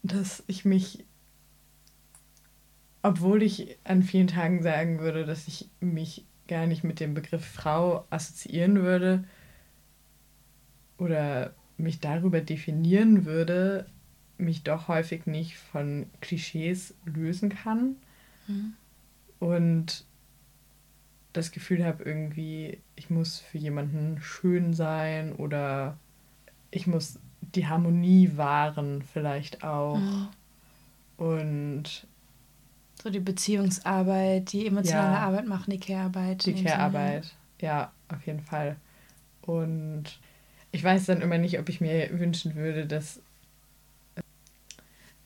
dass 0.03 0.43
ich 0.47 0.65
mich, 0.65 1.05
obwohl 3.01 3.43
ich 3.43 3.77
an 3.83 4.03
vielen 4.03 4.27
Tagen 4.27 4.61
sagen 4.61 4.99
würde, 4.99 5.25
dass 5.25 5.47
ich 5.47 5.69
mich 5.79 6.25
gar 6.47 6.67
nicht 6.67 6.83
mit 6.83 6.99
dem 6.99 7.13
Begriff 7.13 7.45
Frau 7.45 8.05
assoziieren 8.09 8.81
würde 8.81 9.23
oder 10.97 11.53
mich 11.77 11.99
darüber 11.99 12.41
definieren 12.41 13.25
würde, 13.25 13.87
mich 14.37 14.63
doch 14.63 14.87
häufig 14.87 15.25
nicht 15.25 15.57
von 15.57 16.07
Klischees 16.19 16.93
lösen 17.05 17.49
kann 17.49 17.95
mhm. 18.47 18.73
und 19.39 20.05
das 21.33 21.51
Gefühl 21.51 21.85
habe, 21.85 22.03
irgendwie, 22.03 22.79
ich 22.95 23.09
muss 23.09 23.39
für 23.39 23.57
jemanden 23.57 24.19
schön 24.21 24.73
sein 24.73 25.33
oder 25.33 25.97
ich 26.71 26.87
muss 26.87 27.19
die 27.55 27.67
Harmonie 27.67 28.31
wahren 28.35 29.03
vielleicht 29.13 29.63
auch. 29.63 29.97
Mhm. 29.97 30.27
Und 31.17 32.07
so 33.01 33.09
die 33.09 33.19
Beziehungsarbeit, 33.19 34.51
die 34.51 34.67
emotionale 34.67 35.13
ja, 35.13 35.19
Arbeit 35.19 35.47
machen, 35.47 35.71
die 35.71 35.79
Care-Arbeit. 35.79 36.45
Die 36.45 36.63
Care-Arbeit, 36.63 37.33
ja, 37.59 37.91
auf 38.09 38.25
jeden 38.25 38.41
Fall. 38.41 38.75
Und 39.41 40.19
ich 40.71 40.83
weiß 40.83 41.07
dann 41.07 41.21
immer 41.21 41.37
nicht, 41.37 41.59
ob 41.59 41.69
ich 41.69 41.81
mir 41.81 42.09
wünschen 42.19 42.55
würde, 42.55 42.85
dass 42.85 43.19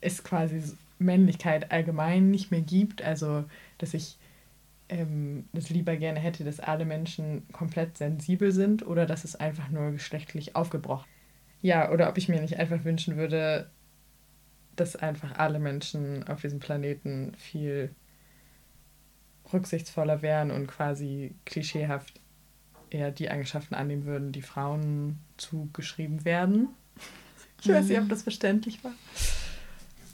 es 0.02 0.24
quasi 0.24 0.62
Männlichkeit 1.00 1.72
allgemein 1.72 2.32
nicht 2.32 2.52
mehr 2.52 2.62
gibt. 2.62 3.02
Also, 3.02 3.44
dass 3.78 3.94
ich 3.94 4.18
ähm, 4.90 5.46
das 5.54 5.70
lieber 5.70 5.96
gerne 5.98 6.20
hätte, 6.20 6.44
dass 6.44 6.60
alle 6.60 6.86
Menschen 6.86 7.44
komplett 7.52 7.98
sensibel 7.98 8.52
sind 8.52 8.86
oder 8.86 9.06
dass 9.06 9.24
es 9.24 9.36
einfach 9.36 9.70
nur 9.70 9.92
geschlechtlich 9.92 10.56
aufgebrochen. 10.56 11.08
Ja, 11.66 11.90
oder 11.90 12.10
ob 12.10 12.20
ich 12.20 12.30
mir 12.30 12.40
nicht 12.42 12.60
einfach 12.60 12.84
wünschen 12.84 13.18
würde, 13.18 13.72
dass 14.76 14.96
einfach 14.96 15.40
alle 15.40 15.58
Menschen 15.58 16.24
auf 16.28 16.42
diesem 16.42 16.60
Planeten 16.60 17.34
viel 17.40 17.90
rücksichtsvoller 19.52 20.22
wären 20.22 20.52
und 20.52 20.68
quasi 20.68 21.34
klischeehaft 21.44 22.22
eher 22.92 23.10
die 23.10 23.32
Eigenschaften 23.32 23.74
annehmen 23.74 24.06
würden, 24.06 24.32
die 24.32 24.44
Frauen 24.44 25.18
zugeschrieben 25.38 26.24
werden. 26.24 26.70
Ich 27.64 27.72
weiß 27.72 27.88
nicht, 27.88 28.00
ob 28.00 28.10
das 28.10 28.22
verständlich 28.22 28.84
war. 28.84 28.94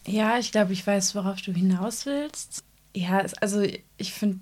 Ja, 0.08 0.38
ich 0.38 0.54
glaube, 0.54 0.72
ich 0.72 0.88
weiß, 0.88 1.16
worauf 1.16 1.42
du 1.42 1.52
hinaus 1.52 2.06
willst. 2.06 2.64
Ja, 2.96 3.26
also 3.42 3.62
ich 3.98 4.14
finde, 4.14 4.40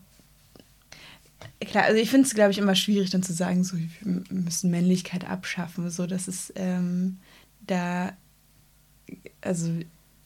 klar, 1.70 1.86
also 1.86 2.00
ich 2.00 2.10
finde 2.10 2.28
es, 2.28 2.34
glaube 2.34 2.52
ich, 2.52 2.58
immer 2.58 2.76
schwierig 2.76 3.10
dann 3.10 3.24
zu 3.24 3.34
sagen, 3.34 3.64
so, 3.64 3.78
wir 3.78 4.24
müssen 4.30 4.72
Männlichkeit 4.72 5.26
abschaffen. 5.26 5.90
So, 5.90 6.06
das 6.06 6.28
ist 6.28 6.54
ähm, 6.56 7.18
da, 7.66 8.14
also 9.42 9.72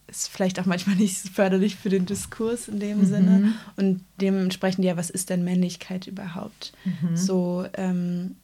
ist 0.08 0.29
vielleicht 0.29 0.60
auch 0.60 0.65
manchmal 0.65 0.95
nicht 0.97 1.17
förderlich 1.29 1.75
für 1.75 1.89
den 1.89 2.06
Diskurs 2.06 2.67
in 2.67 2.79
dem 2.79 2.99
mhm. 2.99 3.06
Sinne. 3.06 3.53
Und 3.75 4.03
dementsprechend, 4.21 4.86
ja, 4.86 4.97
was 4.97 5.10
ist 5.10 5.29
denn 5.29 5.43
Männlichkeit 5.43 6.08
überhaupt? 6.08 6.73
Mhm. 6.86 7.17
So, 7.17 7.65
ähm, 7.73 8.36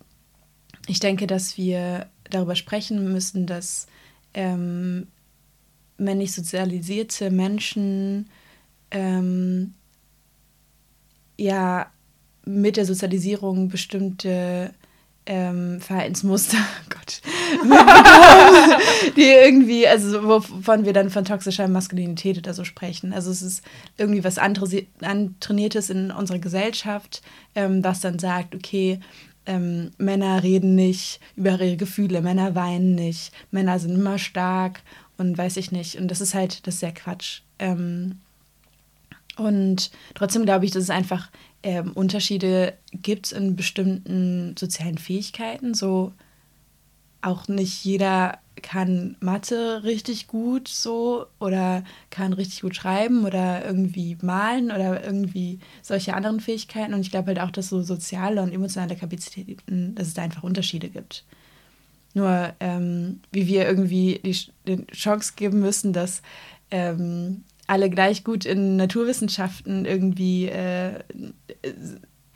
ich 0.87 0.99
denke, 0.99 1.27
dass 1.27 1.57
wir 1.57 2.07
darüber 2.29 2.55
sprechen 2.55 3.11
müssen, 3.11 3.45
dass 3.45 3.87
ähm, 4.33 5.07
männlich 5.97 6.33
sozialisierte 6.33 7.31
Menschen 7.31 8.29
ähm, 8.91 9.73
ja 11.37 11.91
mit 12.49 12.77
der 12.77 12.85
Sozialisierung 12.85 13.69
bestimmte 13.69 14.73
ähm, 15.27 15.79
Verhaltensmuster, 15.79 16.57
oh 16.85 16.89
Gott, 16.89 17.21
die 19.15 19.21
irgendwie, 19.21 19.87
also 19.87 20.23
wovon 20.23 20.85
wir 20.85 20.93
dann 20.93 21.11
von 21.11 21.25
toxischer 21.25 21.67
Maskulinität 21.67 22.39
oder 22.39 22.55
so 22.55 22.63
sprechen. 22.63 23.13
Also 23.13 23.29
es 23.29 23.43
ist 23.43 23.63
irgendwie 23.97 24.23
was 24.23 24.39
antrainiertes 24.39 25.91
in 25.91 26.09
unserer 26.09 26.39
Gesellschaft, 26.39 27.21
ähm, 27.53 27.83
was 27.83 27.99
dann 27.99 28.17
sagt, 28.17 28.55
okay, 28.55 28.99
ähm, 29.45 29.91
Männer 29.99 30.41
reden 30.41 30.73
nicht 30.73 31.19
über 31.35 31.51
ihre 31.51 31.77
Gefühle, 31.77 32.21
Männer 32.21 32.55
weinen 32.55 32.95
nicht, 32.95 33.31
Männer 33.51 33.77
sind 33.77 33.93
immer 33.93 34.17
stark 34.17 34.81
und 35.17 35.37
weiß 35.37 35.57
ich 35.57 35.71
nicht. 35.71 35.97
Und 35.97 36.09
das 36.09 36.21
ist 36.21 36.33
halt, 36.33 36.65
das 36.65 36.75
ist 36.75 36.79
sehr 36.79 36.93
Quatsch. 36.93 37.41
Ähm, 37.59 38.19
und 39.37 39.91
trotzdem 40.15 40.43
glaube 40.43 40.65
ich, 40.65 40.71
dass 40.71 40.83
es 40.83 40.89
einfach 40.89 41.29
ähm, 41.63 41.91
Unterschiede 41.93 42.73
gibt 42.91 43.31
in 43.31 43.55
bestimmten 43.55 44.55
sozialen 44.57 44.97
Fähigkeiten. 44.97 45.73
So 45.73 46.13
auch 47.21 47.47
nicht 47.47 47.83
jeder 47.83 48.39
kann 48.61 49.15
Mathe 49.19 49.83
richtig 49.83 50.27
gut 50.27 50.67
so 50.67 51.25
oder 51.39 51.83
kann 52.09 52.33
richtig 52.33 52.61
gut 52.61 52.75
schreiben 52.75 53.25
oder 53.25 53.65
irgendwie 53.65 54.17
malen 54.21 54.71
oder 54.71 55.03
irgendwie 55.03 55.59
solche 55.81 56.13
anderen 56.13 56.39
Fähigkeiten. 56.39 56.93
Und 56.93 57.01
ich 57.01 57.11
glaube 57.11 57.27
halt 57.27 57.39
auch, 57.39 57.51
dass 57.51 57.69
so 57.69 57.81
soziale 57.81 58.41
und 58.41 58.53
emotionale 58.53 58.95
Kapazitäten, 58.95 59.95
dass 59.95 60.07
es 60.07 60.13
da 60.13 60.23
einfach 60.23 60.43
Unterschiede 60.43 60.89
gibt. 60.89 61.23
Nur 62.13 62.53
ähm, 62.59 63.21
wie 63.31 63.47
wir 63.47 63.67
irgendwie 63.67 64.19
die, 64.23 64.37
die 64.67 64.85
Chance 64.87 65.33
geben 65.35 65.59
müssen, 65.59 65.93
dass 65.93 66.21
ähm, 66.71 67.43
alle 67.69 67.89
gleich 67.91 68.23
gut 68.23 68.45
in 68.45 68.77
Naturwissenschaften 68.77 69.85
irgendwie, 69.85 70.47
äh, 70.47 71.03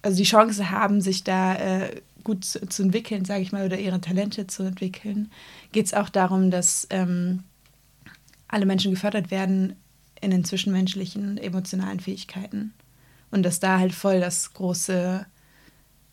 also 0.03 0.17
die 0.17 0.23
Chance 0.23 0.69
haben, 0.69 1.01
sich 1.01 1.23
da 1.23 1.55
äh, 1.55 2.01
gut 2.23 2.45
zu, 2.45 2.67
zu 2.67 2.83
entwickeln, 2.83 3.25
sage 3.25 3.41
ich 3.41 3.51
mal, 3.51 3.65
oder 3.65 3.79
ihre 3.79 3.99
Talente 3.99 4.45
zu 4.45 4.61
entwickeln, 4.61 5.31
geht 5.71 5.87
es 5.87 5.93
auch 5.95 6.09
darum, 6.09 6.51
dass 6.51 6.85
ähm, 6.91 7.43
alle 8.47 8.67
Menschen 8.67 8.91
gefördert 8.91 9.31
werden 9.31 9.75
in 10.21 10.29
den 10.29 10.45
zwischenmenschlichen, 10.45 11.39
emotionalen 11.39 11.99
Fähigkeiten. 11.99 12.73
Und 13.31 13.41
dass 13.41 13.59
da 13.59 13.79
halt 13.79 13.93
voll 13.93 14.19
das 14.19 14.53
große 14.53 15.25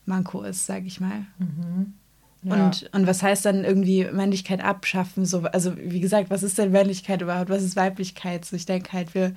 Manko 0.06 0.42
ist, 0.42 0.64
sage 0.64 0.86
ich 0.86 0.98
mal. 0.98 1.26
Mhm. 1.38 1.92
Ja. 2.42 2.66
Und, 2.66 2.88
und 2.92 3.06
was 3.06 3.22
heißt 3.22 3.44
dann 3.44 3.64
irgendwie 3.64 4.04
Männlichkeit 4.04 4.62
abschaffen? 4.62 5.26
So, 5.26 5.42
also 5.42 5.76
wie 5.76 6.00
gesagt, 6.00 6.30
was 6.30 6.42
ist 6.42 6.58
denn 6.58 6.70
Männlichkeit 6.70 7.20
überhaupt? 7.20 7.50
Was 7.50 7.62
ist 7.62 7.76
Weiblichkeit? 7.76 8.44
So, 8.44 8.56
ich 8.56 8.66
denke 8.66 8.92
halt, 8.92 9.14
wir 9.14 9.34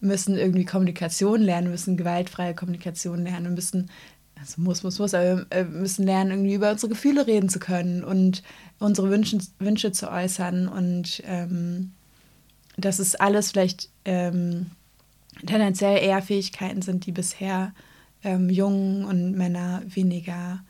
müssen 0.00 0.36
irgendwie 0.36 0.64
Kommunikation 0.64 1.40
lernen, 1.40 1.70
müssen 1.70 1.96
gewaltfreie 1.96 2.54
Kommunikation 2.54 3.24
lernen, 3.24 3.54
müssen, 3.54 3.90
also 4.38 4.60
muss, 4.60 4.82
muss, 4.82 4.98
muss, 4.98 5.14
aber 5.14 5.46
wir 5.50 5.64
müssen 5.64 6.04
lernen, 6.04 6.30
irgendwie 6.30 6.54
über 6.54 6.70
unsere 6.70 6.90
Gefühle 6.90 7.26
reden 7.26 7.48
zu 7.48 7.58
können 7.58 8.04
und 8.04 8.42
unsere 8.78 9.10
Wünsche, 9.10 9.38
Wünsche 9.58 9.90
zu 9.92 10.10
äußern. 10.10 10.68
Und 10.68 11.22
ähm, 11.26 11.92
dass 12.76 12.98
es 13.00 13.16
alles 13.16 13.50
vielleicht 13.50 13.88
ähm, 14.04 14.66
tendenziell 15.46 16.02
eher 16.02 16.22
Fähigkeiten 16.22 16.82
sind, 16.82 17.06
die 17.06 17.12
bisher 17.12 17.72
ähm, 18.22 18.48
Jungen 18.48 19.04
und 19.04 19.32
Männer 19.32 19.82
weniger 19.86 20.60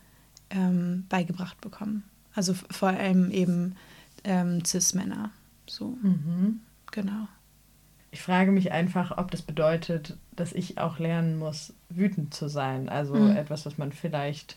ähm, 0.54 1.04
beigebracht 1.08 1.60
bekommen. 1.60 2.04
Also 2.34 2.54
vor 2.54 2.88
allem 2.88 3.30
eben 3.30 3.76
ähm, 4.24 4.64
Cis-Männer. 4.64 5.30
So. 5.66 5.98
Mhm. 6.02 6.60
Genau. 6.90 7.28
Ich 8.10 8.22
frage 8.22 8.52
mich 8.52 8.70
einfach, 8.72 9.18
ob 9.18 9.30
das 9.30 9.42
bedeutet, 9.42 10.16
dass 10.36 10.52
ich 10.52 10.78
auch 10.78 10.98
lernen 10.98 11.36
muss, 11.36 11.74
wütend 11.88 12.32
zu 12.32 12.48
sein. 12.48 12.88
Also 12.88 13.14
mhm. 13.14 13.36
etwas, 13.36 13.66
was 13.66 13.76
man 13.76 13.92
vielleicht 13.92 14.56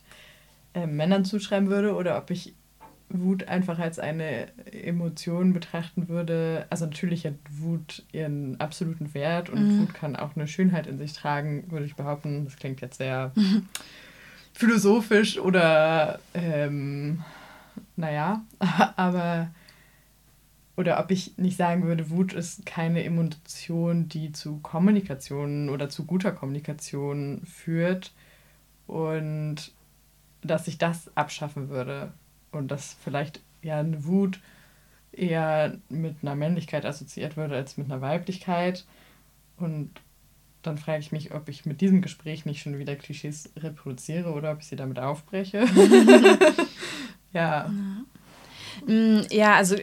äh, 0.74 0.86
Männern 0.86 1.26
zuschreiben 1.26 1.70
würde, 1.70 1.96
oder 1.96 2.18
ob 2.18 2.30
ich 2.30 2.54
Wut 3.10 3.48
einfach 3.48 3.80
als 3.80 4.00
eine 4.00 4.48
Emotion 4.72 5.54
betrachten 5.54 6.10
würde. 6.10 6.66
Also 6.70 6.86
natürlich 6.86 7.26
hat 7.26 7.36
Wut 7.50 8.04
ihren 8.12 8.60
absoluten 8.60 9.14
Wert 9.14 9.50
und 9.50 9.64
mhm. 9.64 9.80
Wut 9.82 9.94
kann 9.94 10.16
auch 10.16 10.36
eine 10.36 10.48
Schönheit 10.48 10.88
in 10.88 10.98
sich 10.98 11.14
tragen, 11.14 11.72
würde 11.72 11.86
ich 11.86 11.96
behaupten. 11.96 12.44
Das 12.44 12.58
klingt 12.58 12.82
jetzt 12.82 12.98
sehr 12.98 13.32
philosophisch 14.58 15.38
oder 15.40 16.20
ähm, 16.34 17.24
naja, 17.96 18.42
aber 18.96 19.50
oder 20.76 21.00
ob 21.00 21.10
ich 21.10 21.38
nicht 21.38 21.58
sagen 21.58 21.84
würde, 21.84 22.12
Wut 22.12 22.34
ist 22.34 22.66
keine 22.66 23.04
Emotion, 23.04 24.08
die 24.10 24.32
zu 24.32 24.60
Kommunikation 24.60 25.70
oder 25.70 25.90
zu 25.90 26.06
guter 26.06 26.32
Kommunikation 26.32 27.42
führt. 27.46 28.14
Und 28.86 29.72
dass 30.44 30.68
ich 30.68 30.78
das 30.78 31.12
abschaffen 31.16 31.70
würde 31.70 32.14
und 32.52 32.70
dass 32.70 32.96
vielleicht 33.04 33.42
ja 33.64 33.80
eine 33.80 34.06
Wut 34.06 34.40
eher 35.12 35.78
mit 35.90 36.18
einer 36.22 36.36
Männlichkeit 36.36 36.86
assoziiert 36.86 37.38
würde 37.38 37.56
als 37.56 37.78
mit 37.78 37.92
einer 37.92 38.02
Weiblichkeit. 38.02 38.86
Und 39.58 39.90
dann 40.68 40.78
frage 40.78 41.00
ich 41.00 41.12
mich, 41.12 41.34
ob 41.34 41.50
ich 41.50 41.66
mit 41.66 41.82
diesem 41.82 42.02
Gespräch 42.02 42.46
nicht 42.46 42.62
schon 42.62 42.78
wieder 42.78 42.96
Klischees 42.96 43.50
reproduziere 43.58 44.32
oder 44.32 44.52
ob 44.52 44.60
ich 44.60 44.68
sie 44.68 44.76
damit 44.76 45.00
aufbreche. 45.00 45.66
ja. 47.34 47.72
Mm, 48.86 49.22
ja, 49.32 49.56
also 49.56 49.76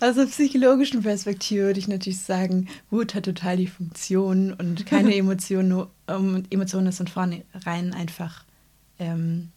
aus 0.00 0.14
der 0.16 0.26
psychologischen 0.26 1.02
Perspektive 1.02 1.64
würde 1.66 1.80
ich 1.80 1.88
natürlich 1.88 2.20
sagen, 2.20 2.68
Wut 2.90 3.14
hat 3.14 3.24
total 3.24 3.56
die 3.56 3.66
Funktion 3.66 4.52
und 4.52 4.86
keine 4.86 5.14
Emotion, 5.16 5.68
nur 5.68 5.90
um, 6.06 6.44
Emotion 6.50 6.86
ist 6.86 6.98
von 6.98 7.08
vornherein 7.08 7.92
einfach, 7.92 8.44
ähm, 8.98 9.50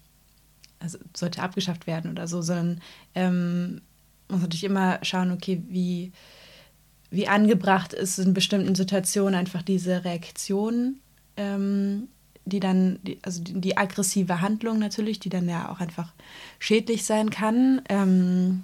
also 0.80 0.98
sollte 1.16 1.42
abgeschafft 1.42 1.88
werden 1.88 2.12
oder 2.12 2.28
so, 2.28 2.42
sondern 2.42 2.82
ähm, 3.14 3.82
muss 4.28 4.42
natürlich 4.42 4.64
immer 4.64 5.00
schauen, 5.04 5.32
okay, 5.32 5.62
wie 5.70 6.12
wie 7.12 7.28
angebracht 7.28 7.94
ist 7.94 8.20
in 8.20 8.34
bestimmten 8.34 8.76
Situationen 8.76 9.36
einfach 9.36 9.62
diese 9.62 10.04
Reaktion, 10.04 10.98
ähm, 11.38 12.08
die 12.46 12.60
dann, 12.60 13.00
die, 13.04 13.20
also 13.24 13.42
die, 13.42 13.60
die, 13.60 13.78
aggressive 13.78 14.42
Handlung 14.42 14.80
natürlich, 14.80 15.20
die 15.20 15.30
dann 15.30 15.50
ja 15.50 15.72
auch 15.72 15.80
einfach 15.80 16.14
schädlich 16.60 17.06
sein 17.06 17.30
kann. 17.30 17.82
Ähm, 17.90 18.64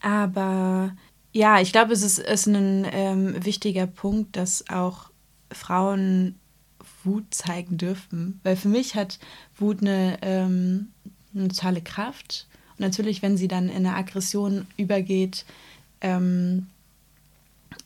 aber 0.00 0.92
ja, 1.32 1.60
ich 1.60 1.72
glaube, 1.72 1.92
es 1.92 2.02
ist, 2.02 2.18
ist 2.18 2.46
ein 2.46 2.86
ähm, 2.90 3.44
wichtiger 3.44 3.86
Punkt, 3.86 4.36
dass 4.36 4.68
auch 4.68 5.10
Frauen 5.52 6.34
Wut 7.04 7.32
zeigen 7.32 7.78
dürfen. 7.78 8.40
Weil 8.42 8.56
für 8.56 8.68
mich 8.68 8.94
hat 8.94 9.18
Wut 9.56 9.80
eine, 9.80 10.18
ähm, 10.22 10.88
eine 11.34 11.48
totale 11.48 11.80
Kraft. 11.80 12.46
Und 12.72 12.80
natürlich, 12.80 13.22
wenn 13.22 13.36
sie 13.36 13.48
dann 13.48 13.68
in 13.68 13.86
eine 13.86 13.94
Aggression 13.94 14.66
übergeht, 14.76 15.44
ähm, 16.00 16.66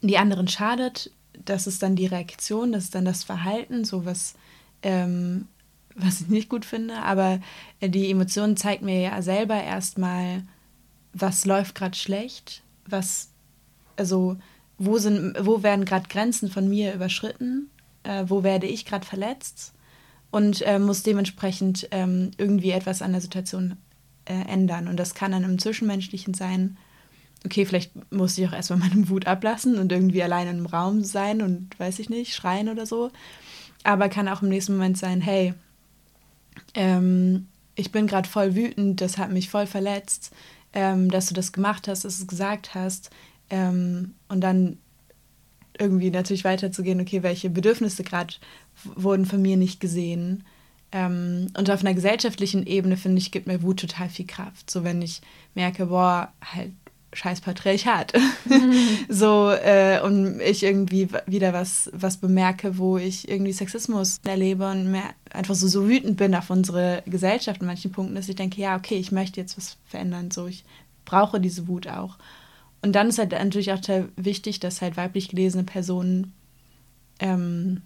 die 0.02 0.18
anderen 0.18 0.48
schadet, 0.48 1.10
das 1.44 1.66
ist 1.66 1.82
dann 1.82 1.96
die 1.96 2.06
Reaktion, 2.06 2.72
das 2.72 2.84
ist 2.84 2.94
dann 2.94 3.04
das 3.04 3.24
Verhalten, 3.24 3.84
so 3.84 4.04
was, 4.04 4.34
ähm, 4.82 5.48
was 5.94 6.20
ich 6.20 6.28
nicht 6.28 6.48
gut 6.48 6.64
finde. 6.64 6.96
Aber 6.96 7.40
die 7.80 8.10
Emotion 8.10 8.56
zeigt 8.56 8.82
mir 8.82 9.00
ja 9.00 9.22
selber 9.22 9.62
erstmal, 9.62 10.42
was 11.12 11.44
läuft 11.44 11.74
gerade 11.74 11.96
schlecht, 11.96 12.62
was, 12.86 13.30
also 13.96 14.36
wo 14.78 14.98
sind, 14.98 15.34
wo 15.40 15.62
werden 15.62 15.84
gerade 15.84 16.08
Grenzen 16.08 16.50
von 16.50 16.68
mir 16.68 16.94
überschritten 16.94 17.70
äh, 18.04 18.24
wo 18.26 18.42
werde 18.42 18.66
ich 18.66 18.84
gerade 18.84 19.06
verletzt 19.06 19.72
und 20.30 20.62
äh, 20.62 20.78
muss 20.78 21.02
dementsprechend 21.02 21.88
ähm, 21.90 22.30
irgendwie 22.36 22.70
etwas 22.70 23.02
an 23.02 23.12
der 23.12 23.20
Situation 23.20 23.76
äh, 24.24 24.32
ändern. 24.48 24.88
Und 24.88 24.96
das 24.96 25.14
kann 25.14 25.32
dann 25.32 25.44
im 25.44 25.58
Zwischenmenschlichen 25.58 26.34
sein, 26.34 26.78
okay, 27.44 27.66
vielleicht 27.66 27.92
muss 28.12 28.38
ich 28.38 28.46
auch 28.46 28.52
erstmal 28.52 28.78
meine 28.90 29.08
Wut 29.08 29.26
ablassen 29.26 29.78
und 29.78 29.92
irgendwie 29.92 30.22
allein 30.22 30.48
im 30.48 30.66
Raum 30.66 31.04
sein 31.04 31.42
und 31.42 31.78
weiß 31.78 31.98
ich 31.98 32.10
nicht, 32.10 32.34
schreien 32.34 32.68
oder 32.68 32.86
so. 32.86 33.10
Aber 33.84 34.08
kann 34.08 34.28
auch 34.28 34.42
im 34.42 34.48
nächsten 34.48 34.74
Moment 34.74 34.96
sein, 34.96 35.20
hey, 35.20 35.54
ähm, 36.74 37.48
ich 37.74 37.90
bin 37.90 38.06
gerade 38.06 38.28
voll 38.28 38.54
wütend, 38.54 39.00
das 39.00 39.18
hat 39.18 39.32
mich 39.32 39.50
voll 39.50 39.66
verletzt, 39.66 40.32
ähm, 40.72 41.10
dass 41.10 41.26
du 41.26 41.34
das 41.34 41.52
gemacht 41.52 41.88
hast, 41.88 42.04
dass 42.04 42.18
du 42.18 42.22
es 42.22 42.28
gesagt 42.28 42.74
hast. 42.74 43.10
Ähm, 43.50 44.14
und 44.28 44.40
dann 44.40 44.78
irgendwie 45.78 46.10
natürlich 46.10 46.44
weiterzugehen, 46.44 47.00
okay, 47.00 47.22
welche 47.22 47.50
Bedürfnisse 47.50 48.04
gerade 48.04 48.34
wurden 48.84 49.26
von 49.26 49.42
mir 49.42 49.56
nicht 49.56 49.80
gesehen. 49.80 50.44
Ähm, 50.92 51.46
und 51.56 51.70
auf 51.70 51.80
einer 51.80 51.94
gesellschaftlichen 51.94 52.66
Ebene, 52.66 52.96
finde 52.96 53.18
ich, 53.18 53.32
gibt 53.32 53.46
mir 53.46 53.62
Wut 53.62 53.80
total 53.80 54.10
viel 54.10 54.26
Kraft. 54.26 54.70
So, 54.70 54.84
wenn 54.84 55.00
ich 55.00 55.22
merke, 55.54 55.86
boah, 55.86 56.32
halt 56.42 56.72
scheiß 57.12 57.40
Patriarchat. 57.40 58.12
Mhm. 58.44 58.74
so, 59.08 59.50
äh, 59.50 60.00
und 60.00 60.40
ich 60.40 60.62
irgendwie 60.62 61.08
wieder 61.26 61.52
was, 61.52 61.90
was 61.92 62.16
bemerke, 62.16 62.78
wo 62.78 62.98
ich 62.98 63.28
irgendwie 63.28 63.52
Sexismus 63.52 64.20
erlebe 64.24 64.70
und 64.70 64.90
mehr 64.90 65.10
einfach 65.30 65.54
so, 65.54 65.68
so 65.68 65.88
wütend 65.88 66.16
bin 66.16 66.34
auf 66.34 66.50
unsere 66.50 67.02
Gesellschaft 67.06 67.60
in 67.60 67.66
manchen 67.66 67.92
Punkten, 67.92 68.14
dass 68.14 68.28
ich 68.28 68.36
denke, 68.36 68.60
ja, 68.60 68.76
okay, 68.76 68.96
ich 68.96 69.12
möchte 69.12 69.40
jetzt 69.40 69.56
was 69.56 69.76
verändern. 69.86 70.30
So, 70.30 70.46
ich 70.46 70.64
brauche 71.04 71.40
diese 71.40 71.68
Wut 71.68 71.86
auch. 71.88 72.18
Und 72.80 72.92
dann 72.92 73.08
ist 73.08 73.18
halt 73.18 73.32
natürlich 73.32 73.72
auch 73.72 73.80
wichtig, 74.16 74.60
dass 74.60 74.82
halt 74.82 74.96
weiblich 74.96 75.28
gelesene 75.28 75.64
Personen 75.64 76.32
ähm, 77.20 77.82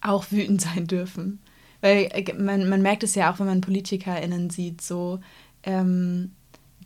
auch 0.00 0.30
wütend 0.30 0.60
sein 0.60 0.86
dürfen. 0.86 1.40
Weil 1.80 2.08
äh, 2.12 2.32
man, 2.34 2.68
man 2.68 2.82
merkt 2.82 3.02
es 3.02 3.14
ja 3.14 3.32
auch, 3.32 3.38
wenn 3.38 3.46
man 3.46 3.60
PolitikerInnen 3.60 4.50
sieht, 4.50 4.80
so, 4.82 5.20
ähm, 5.62 6.32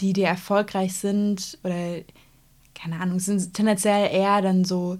die, 0.03 0.13
die 0.13 0.23
erfolgreich 0.23 0.95
sind 0.95 1.59
oder, 1.63 2.01
keine 2.75 3.01
Ahnung, 3.01 3.21
sind 3.21 3.55
tendenziell 3.55 4.13
eher 4.13 4.43
dann 4.43 4.65
so 4.65 4.99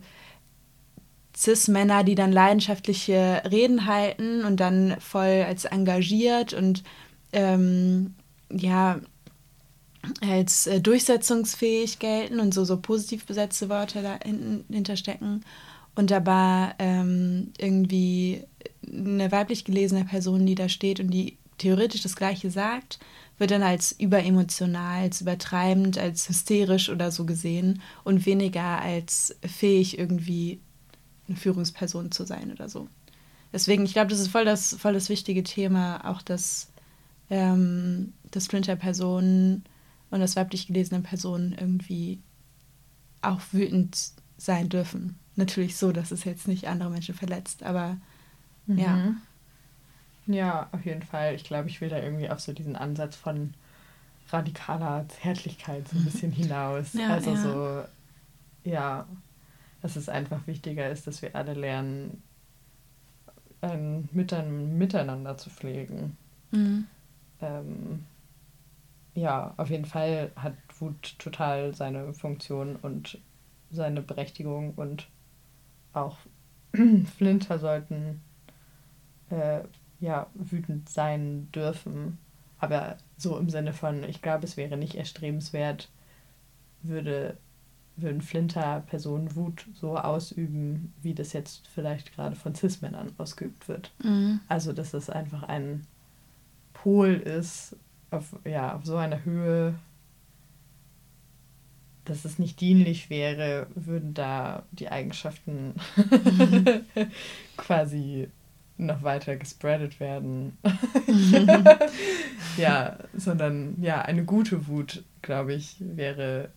Cis-Männer, 1.37 2.05
die 2.05 2.15
dann 2.15 2.33
leidenschaftliche 2.33 3.43
Reden 3.51 3.87
halten 3.87 4.45
und 4.45 4.61
dann 4.61 4.97
voll 5.01 5.45
als 5.47 5.65
engagiert 5.65 6.53
und 6.53 6.83
ähm, 7.33 8.15
ja, 8.51 9.01
als 10.21 10.67
äh, 10.67 10.81
durchsetzungsfähig 10.81 11.99
gelten 11.99 12.41
und 12.41 12.53
so, 12.53 12.65
so 12.65 12.77
positiv 12.77 13.25
besetzte 13.25 13.69
Worte 13.69 14.03
da 14.03 14.19
hinten 14.23 14.97
stecken. 14.97 15.45
Und 15.95 16.11
dabei 16.11 16.75
ähm, 16.79 17.53
irgendwie 17.59 18.45
eine 18.87 19.31
weiblich 19.31 19.65
gelesene 19.65 20.05
Person, 20.05 20.47
die 20.47 20.55
da 20.55 20.69
steht 20.69 21.01
und 21.01 21.11
die 21.11 21.37
theoretisch 21.59 22.03
das 22.03 22.17
Gleiche 22.17 22.51
sagt, 22.51 22.99
wird 23.43 23.51
dann 23.51 23.65
als 23.65 23.91
überemotional, 23.91 25.03
als 25.03 25.21
übertreibend, 25.21 25.99
als 25.99 26.29
hysterisch 26.29 26.89
oder 26.89 27.11
so 27.11 27.27
gesehen 27.27 27.83
und 28.05 28.25
weniger 28.25 28.81
als 28.81 29.35
fähig, 29.45 29.99
irgendwie 29.99 30.61
eine 31.27 31.37
Führungsperson 31.37 32.13
zu 32.13 32.25
sein 32.25 32.53
oder 32.53 32.69
so. 32.69 32.87
Deswegen, 33.53 33.85
ich 33.85 33.95
glaube, 33.95 34.11
das 34.11 34.21
ist 34.21 34.29
voll 34.29 34.45
das, 34.45 34.77
voll 34.79 34.93
das 34.93 35.09
wichtige 35.09 35.43
Thema, 35.43 36.09
auch 36.09 36.23
dass, 36.23 36.71
ähm, 37.31 38.13
dass 38.31 38.47
Flinter-Personen 38.47 39.65
und 40.11 40.21
dass 40.21 40.37
weiblich 40.37 40.69
gelesene 40.69 41.01
Personen 41.01 41.53
irgendwie 41.53 42.21
auch 43.23 43.41
wütend 43.51 44.13
sein 44.37 44.69
dürfen. 44.69 45.19
Natürlich 45.35 45.77
so, 45.77 45.91
dass 45.91 46.13
es 46.13 46.23
jetzt 46.23 46.47
nicht 46.47 46.69
andere 46.69 46.91
Menschen 46.91 47.17
verletzt, 47.17 47.65
aber 47.65 47.97
mhm. 48.67 48.79
ja. 48.79 49.15
Ja, 50.33 50.69
auf 50.73 50.85
jeden 50.85 51.03
Fall. 51.03 51.35
Ich 51.35 51.45
glaube, 51.45 51.69
ich 51.69 51.81
will 51.81 51.89
da 51.89 51.99
irgendwie 51.99 52.31
auf 52.31 52.41
so 52.41 52.53
diesen 52.53 52.77
Ansatz 52.77 53.17
von 53.17 53.55
radikaler 54.31 55.07
Zärtlichkeit 55.09 55.89
so 55.89 55.99
ein 55.99 56.05
bisschen 56.05 56.33
hinaus. 56.33 56.95
ja, 56.95 57.09
also 57.09 57.31
ja. 57.31 57.37
so, 57.37 57.85
ja, 58.65 59.07
dass 59.83 59.97
es 59.97 60.09
einfach 60.09 60.47
wichtiger 60.47 60.89
ist, 60.91 61.07
dass 61.07 61.23
wir 61.23 61.35
alle 61.35 61.55
lernen, 61.55 62.23
ein 63.61 64.09
Miteinander 64.13 65.37
zu 65.37 65.51
pflegen. 65.51 66.17
Mhm. 66.51 66.87
Ähm, 67.41 68.05
ja, 69.15 69.55
auf 69.57 69.71
jeden 69.71 69.85
Fall 69.85 70.33
hat 70.37 70.55
Wut 70.79 71.19
total 71.19 71.75
seine 71.75 72.13
Funktion 72.15 72.77
und 72.77 73.19
seine 73.71 74.03
Berechtigung 74.03 74.75
und 74.75 75.09
auch 75.93 76.19
Flinter 77.17 77.59
sollten 77.59 78.21
äh, 79.31 79.61
ja 80.03 80.27
wütend 80.35 80.89
sein 80.91 81.49
dürfen. 81.53 82.19
Aber 82.59 82.99
so 83.17 83.39
im 83.39 83.49
Sinne 83.49 83.73
von, 83.73 84.05
ich 84.05 84.21
glaube, 84.21 84.45
es 84.45 84.57
wäre 84.57 84.77
nicht 84.77 84.97
erstrebenswert, 84.97 85.89
würde, 86.83 87.39
würden 87.97 88.21
Flinter-Personen 88.21 89.35
Wut 89.37 89.67
so 89.75 89.97
ausüben, 89.97 90.93
wie 91.01 91.15
das 91.15 91.33
jetzt 91.33 91.67
vielleicht 91.69 92.15
gerade 92.15 92.37
von 92.37 92.55
Cis-Männern 92.55 93.13
ausgeübt 93.19 93.69
wird. 93.69 93.93
Mhm. 94.03 94.41
Also, 94.49 94.73
dass 94.73 94.93
es 94.93 95.09
einfach 95.09 95.45
ein 95.45 95.87
Pol 96.73 97.15
ist, 97.15 97.77
auf, 98.11 98.37
ja, 98.45 98.75
auf 98.77 98.85
so 98.85 98.97
einer 98.97 99.25
Höhe, 99.25 99.75
dass 102.05 102.25
es 102.25 102.39
nicht 102.39 102.61
dienlich 102.61 103.11
wäre, 103.11 103.69
würden 103.75 104.15
da 104.15 104.65
die 104.73 104.89
Eigenschaften 104.89 105.75
quasi 107.57 108.29
noch 108.77 109.03
weiter 109.03 109.37
gespreadet 109.37 110.01
werden. 110.01 110.59
ja, 112.57 112.99
sondern 113.15 113.81
ja, 113.81 114.03
eine 114.03 114.25
gute 114.25 114.67
Wut, 114.67 115.05
glaube 115.23 115.55
ich, 115.55 115.77
wäre, 115.79 116.51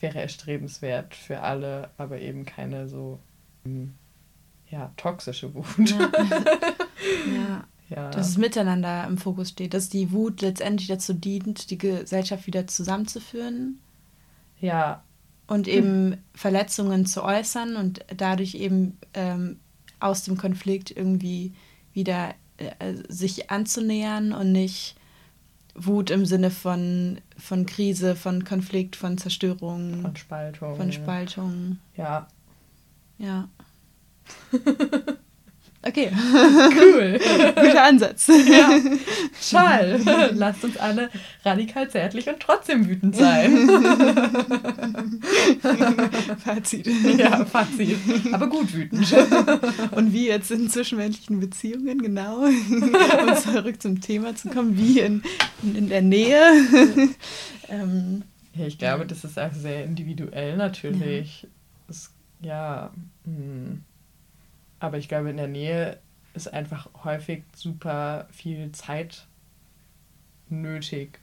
wäre 0.00 0.20
erstrebenswert 0.20 1.14
für 1.14 1.40
alle, 1.40 1.90
aber 1.98 2.20
eben 2.20 2.44
keine 2.44 2.88
so 2.88 3.20
ja, 4.70 4.92
toxische 4.96 5.54
Wut. 5.54 5.90
Ja. 5.90 6.10
ja. 7.34 7.64
Ja. 7.90 8.08
Dass 8.10 8.28
es 8.28 8.38
miteinander 8.38 9.04
im 9.08 9.18
Fokus 9.18 9.48
steht, 9.48 9.74
dass 9.74 9.88
die 9.88 10.12
Wut 10.12 10.42
letztendlich 10.42 10.86
dazu 10.86 11.12
dient, 11.12 11.70
die 11.70 11.78
Gesellschaft 11.78 12.46
wieder 12.46 12.68
zusammenzuführen. 12.68 13.80
Ja. 14.60 15.02
Und 15.48 15.66
eben 15.66 16.12
hm. 16.12 16.18
Verletzungen 16.32 17.04
zu 17.04 17.24
äußern 17.24 17.74
und 17.74 18.04
dadurch 18.16 18.54
eben 18.54 18.96
ähm, 19.14 19.58
aus 20.00 20.24
dem 20.24 20.36
Konflikt 20.36 20.90
irgendwie 20.90 21.52
wieder 21.92 22.34
äh, 22.56 22.94
sich 23.08 23.50
anzunähern 23.50 24.32
und 24.32 24.52
nicht 24.52 24.96
Wut 25.74 26.10
im 26.10 26.26
Sinne 26.26 26.50
von, 26.50 27.20
von 27.38 27.66
Krise, 27.66 28.16
von 28.16 28.44
Konflikt, 28.44 28.96
von 28.96 29.18
Zerstörung. 29.18 30.02
Von 30.02 30.16
Spaltung. 30.16 30.76
Von 30.76 30.92
Spaltung. 30.92 31.78
Ja. 31.96 32.28
Ja. 33.18 33.48
Okay. 35.82 36.10
Cool. 36.80 37.18
Guter 37.54 37.84
Ansatz. 37.84 38.28
Ja. 38.28 38.68
Toll. 39.50 40.00
Lasst 40.34 40.64
uns 40.64 40.76
alle 40.76 41.08
radikal 41.44 41.88
zärtlich 41.88 42.28
und 42.28 42.38
trotzdem 42.40 42.86
wütend 42.86 43.16
sein. 43.16 43.68
Fazit. 46.44 46.86
Ja, 47.18 47.44
Fazit. 47.44 47.96
Aber 48.32 48.48
gut 48.48 48.74
wütend. 48.74 49.06
Und 49.92 50.12
wie 50.12 50.26
jetzt 50.26 50.50
in 50.50 50.68
zwischenmenschlichen 50.68 51.40
Beziehungen, 51.40 52.02
genau. 52.02 52.44
Um 52.44 53.36
zurück 53.36 53.80
zum 53.80 54.00
Thema 54.00 54.34
zu 54.36 54.48
kommen, 54.50 54.76
wie 54.76 55.00
in, 55.00 55.22
in 55.62 55.88
der 55.88 56.02
Nähe. 56.02 56.42
Ähm, 57.68 58.22
ja, 58.54 58.66
ich 58.66 58.78
glaube, 58.78 59.06
das 59.06 59.24
ist 59.24 59.38
auch 59.38 59.52
sehr 59.52 59.84
individuell 59.84 60.56
natürlich. 60.56 61.42
Ja. 61.42 61.48
Das, 61.88 62.10
ja. 62.42 62.90
Hm 63.24 63.84
aber 64.80 64.98
ich 64.98 65.08
glaube, 65.08 65.30
in 65.30 65.36
der 65.36 65.48
Nähe 65.48 66.00
ist 66.34 66.52
einfach 66.52 66.88
häufig 67.04 67.44
super 67.54 68.26
viel 68.30 68.72
Zeit 68.72 69.26
nötig, 70.48 71.20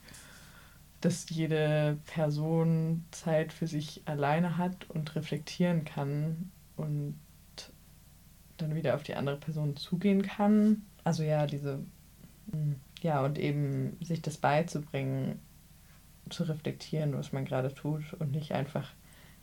dass 1.02 1.30
jede 1.30 1.98
Person 2.06 3.06
Zeit 3.12 3.54
für 3.54 3.68
sich 3.68 4.02
alleine 4.06 4.58
hat 4.58 4.90
und 4.90 5.16
reflektieren 5.16 5.86
kann 5.86 6.52
und 6.76 7.20
dann 8.58 8.76
wieder 8.76 8.96
auf 8.96 9.04
die 9.04 9.16
andere 9.16 9.38
Person 9.38 9.76
zugehen 9.76 10.24
kann. 10.24 10.84
Also 11.04 11.24
ja, 11.24 11.46
diese, 11.46 11.80
hm, 12.52 12.76
ja, 13.02 13.24
und 13.24 13.38
eben 13.38 13.98
sich 14.02 14.22
das 14.22 14.38
beizubringen, 14.38 15.40
zu 16.30 16.44
reflektieren, 16.44 17.18
was 17.18 17.32
man 17.32 17.46
gerade 17.46 17.74
tut 17.74 18.14
und 18.14 18.32
nicht 18.32 18.52
einfach 18.52 18.92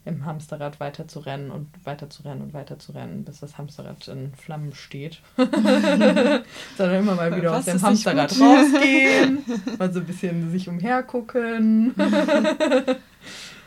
im 0.05 0.27
Hamsterrad 0.27 0.81
weiter 0.81 1.09
zu 1.09 1.21
rennen 1.21 1.51
und 1.51 1.69
weiter 1.85 2.11
zu 2.11 2.23
rennen 2.23 2.43
und 2.43 2.53
weiter 2.53 2.79
zu 2.79 2.93
rennen, 2.93 3.25
bis 3.25 3.41
das 3.41 3.57
Hamsterrad 3.57 4.07
in 4.09 4.35
Flammen 4.35 4.75
steht. 4.75 5.21
Sondern 5.37 6.99
immer 7.01 7.15
mal 7.15 7.35
wieder 7.35 7.53
Was 7.53 7.61
aus 7.61 7.75
dem 7.75 7.83
Hamsterrad 7.83 8.33
rausgehen, 8.39 9.45
mal 9.79 9.93
so 9.93 10.01
ein 10.01 10.07
bisschen 10.07 10.51
sich 10.51 10.69
umhergucken 10.69 11.95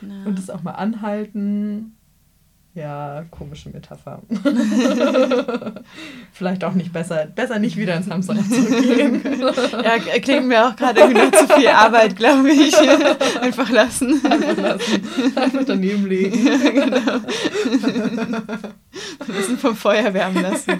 und 0.00 0.38
es 0.38 0.50
auch 0.50 0.62
mal 0.62 0.72
anhalten. 0.72 1.97
Ja, 2.78 3.24
komische 3.32 3.70
Metapher. 3.70 4.22
Vielleicht 6.32 6.62
auch 6.62 6.74
nicht 6.74 6.92
besser, 6.92 7.26
besser 7.26 7.58
nicht 7.58 7.76
wieder 7.76 7.96
ins 7.96 8.08
Hamsterrad 8.08 8.44
zurückgehen. 8.44 9.20
ja, 9.82 9.98
klingt 10.20 10.46
mir 10.46 10.64
auch 10.64 10.76
gerade 10.76 11.00
irgendwie 11.00 11.22
noch 11.22 11.32
zu 11.32 11.48
viel 11.54 11.66
Arbeit, 11.66 12.14
glaube 12.14 12.52
ich. 12.52 12.76
Einfach 13.40 13.68
lassen. 13.70 14.24
Einfach 14.24 14.56
lassen. 14.56 15.02
Einfach 15.34 15.64
daneben 15.66 16.06
legen. 16.06 16.46
Ja, 16.46 16.56
genau. 16.70 17.20
Ein 19.18 19.26
bisschen 19.26 19.58
vom 19.58 19.74
Feuer 19.74 20.14
wärmen 20.14 20.40
lassen. 20.40 20.78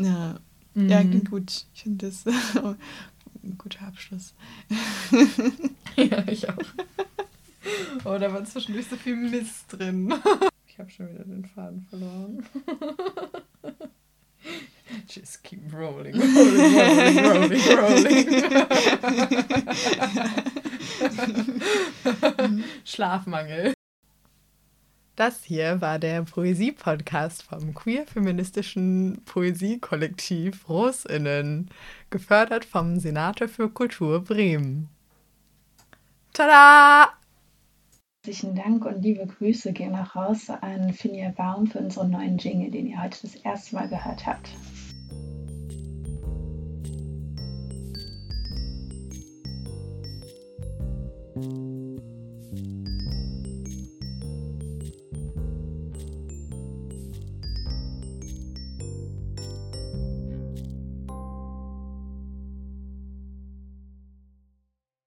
ja. 0.00 0.34
Mhm. 0.74 0.88
ja, 0.88 0.98
klingt 0.98 1.30
gut. 1.30 1.66
Ich 1.74 1.82
finde 1.84 2.06
das 2.06 2.26
ein 2.26 3.56
guter 3.56 3.86
Abschluss. 3.86 4.34
ja, 5.94 6.24
ich 6.26 6.48
auch. 6.48 6.56
Oh, 8.04 8.18
da 8.18 8.32
war 8.32 8.44
zwischendurch 8.44 8.86
so 8.88 8.96
viel 8.96 9.16
Mist 9.16 9.66
drin. 9.68 10.12
Ich 10.66 10.80
habe 10.80 10.90
schon 10.90 11.08
wieder 11.08 11.22
den 11.22 11.44
Faden 11.44 11.86
verloren. 11.88 12.44
Just 15.08 15.44
keep 15.44 15.72
rolling, 15.72 16.20
rolling, 16.20 17.24
rolling, 17.24 17.64
rolling, 17.78 18.34
rolling. 22.42 22.64
Schlafmangel. 22.84 23.72
Das 25.14 25.44
hier 25.44 25.80
war 25.80 26.00
der 26.00 26.22
Poesie-Podcast 26.22 27.44
vom 27.44 27.72
queer-feministischen 27.72 29.22
Poesiekollektiv 29.26 30.68
RosInnen, 30.68 31.70
gefördert 32.10 32.64
vom 32.64 32.98
Senator 32.98 33.46
für 33.46 33.68
Kultur 33.70 34.24
Bremen. 34.24 34.88
Tada! 36.32 37.12
Herzlichen 38.26 38.54
Dank 38.54 38.86
und 38.86 39.02
liebe 39.02 39.26
Grüße 39.26 39.74
gehen 39.74 39.94
auch 39.94 40.16
raus 40.16 40.48
an 40.48 40.94
Finja 40.94 41.28
Baum 41.28 41.66
für 41.66 41.80
unseren 41.80 42.10
neuen 42.10 42.38
Jingle, 42.38 42.70
den 42.70 42.86
ihr 42.86 43.02
heute 43.02 43.18
das 43.20 43.34
erste 43.34 43.74
Mal 43.74 43.86
gehört 43.86 44.24
habt. 44.24 44.48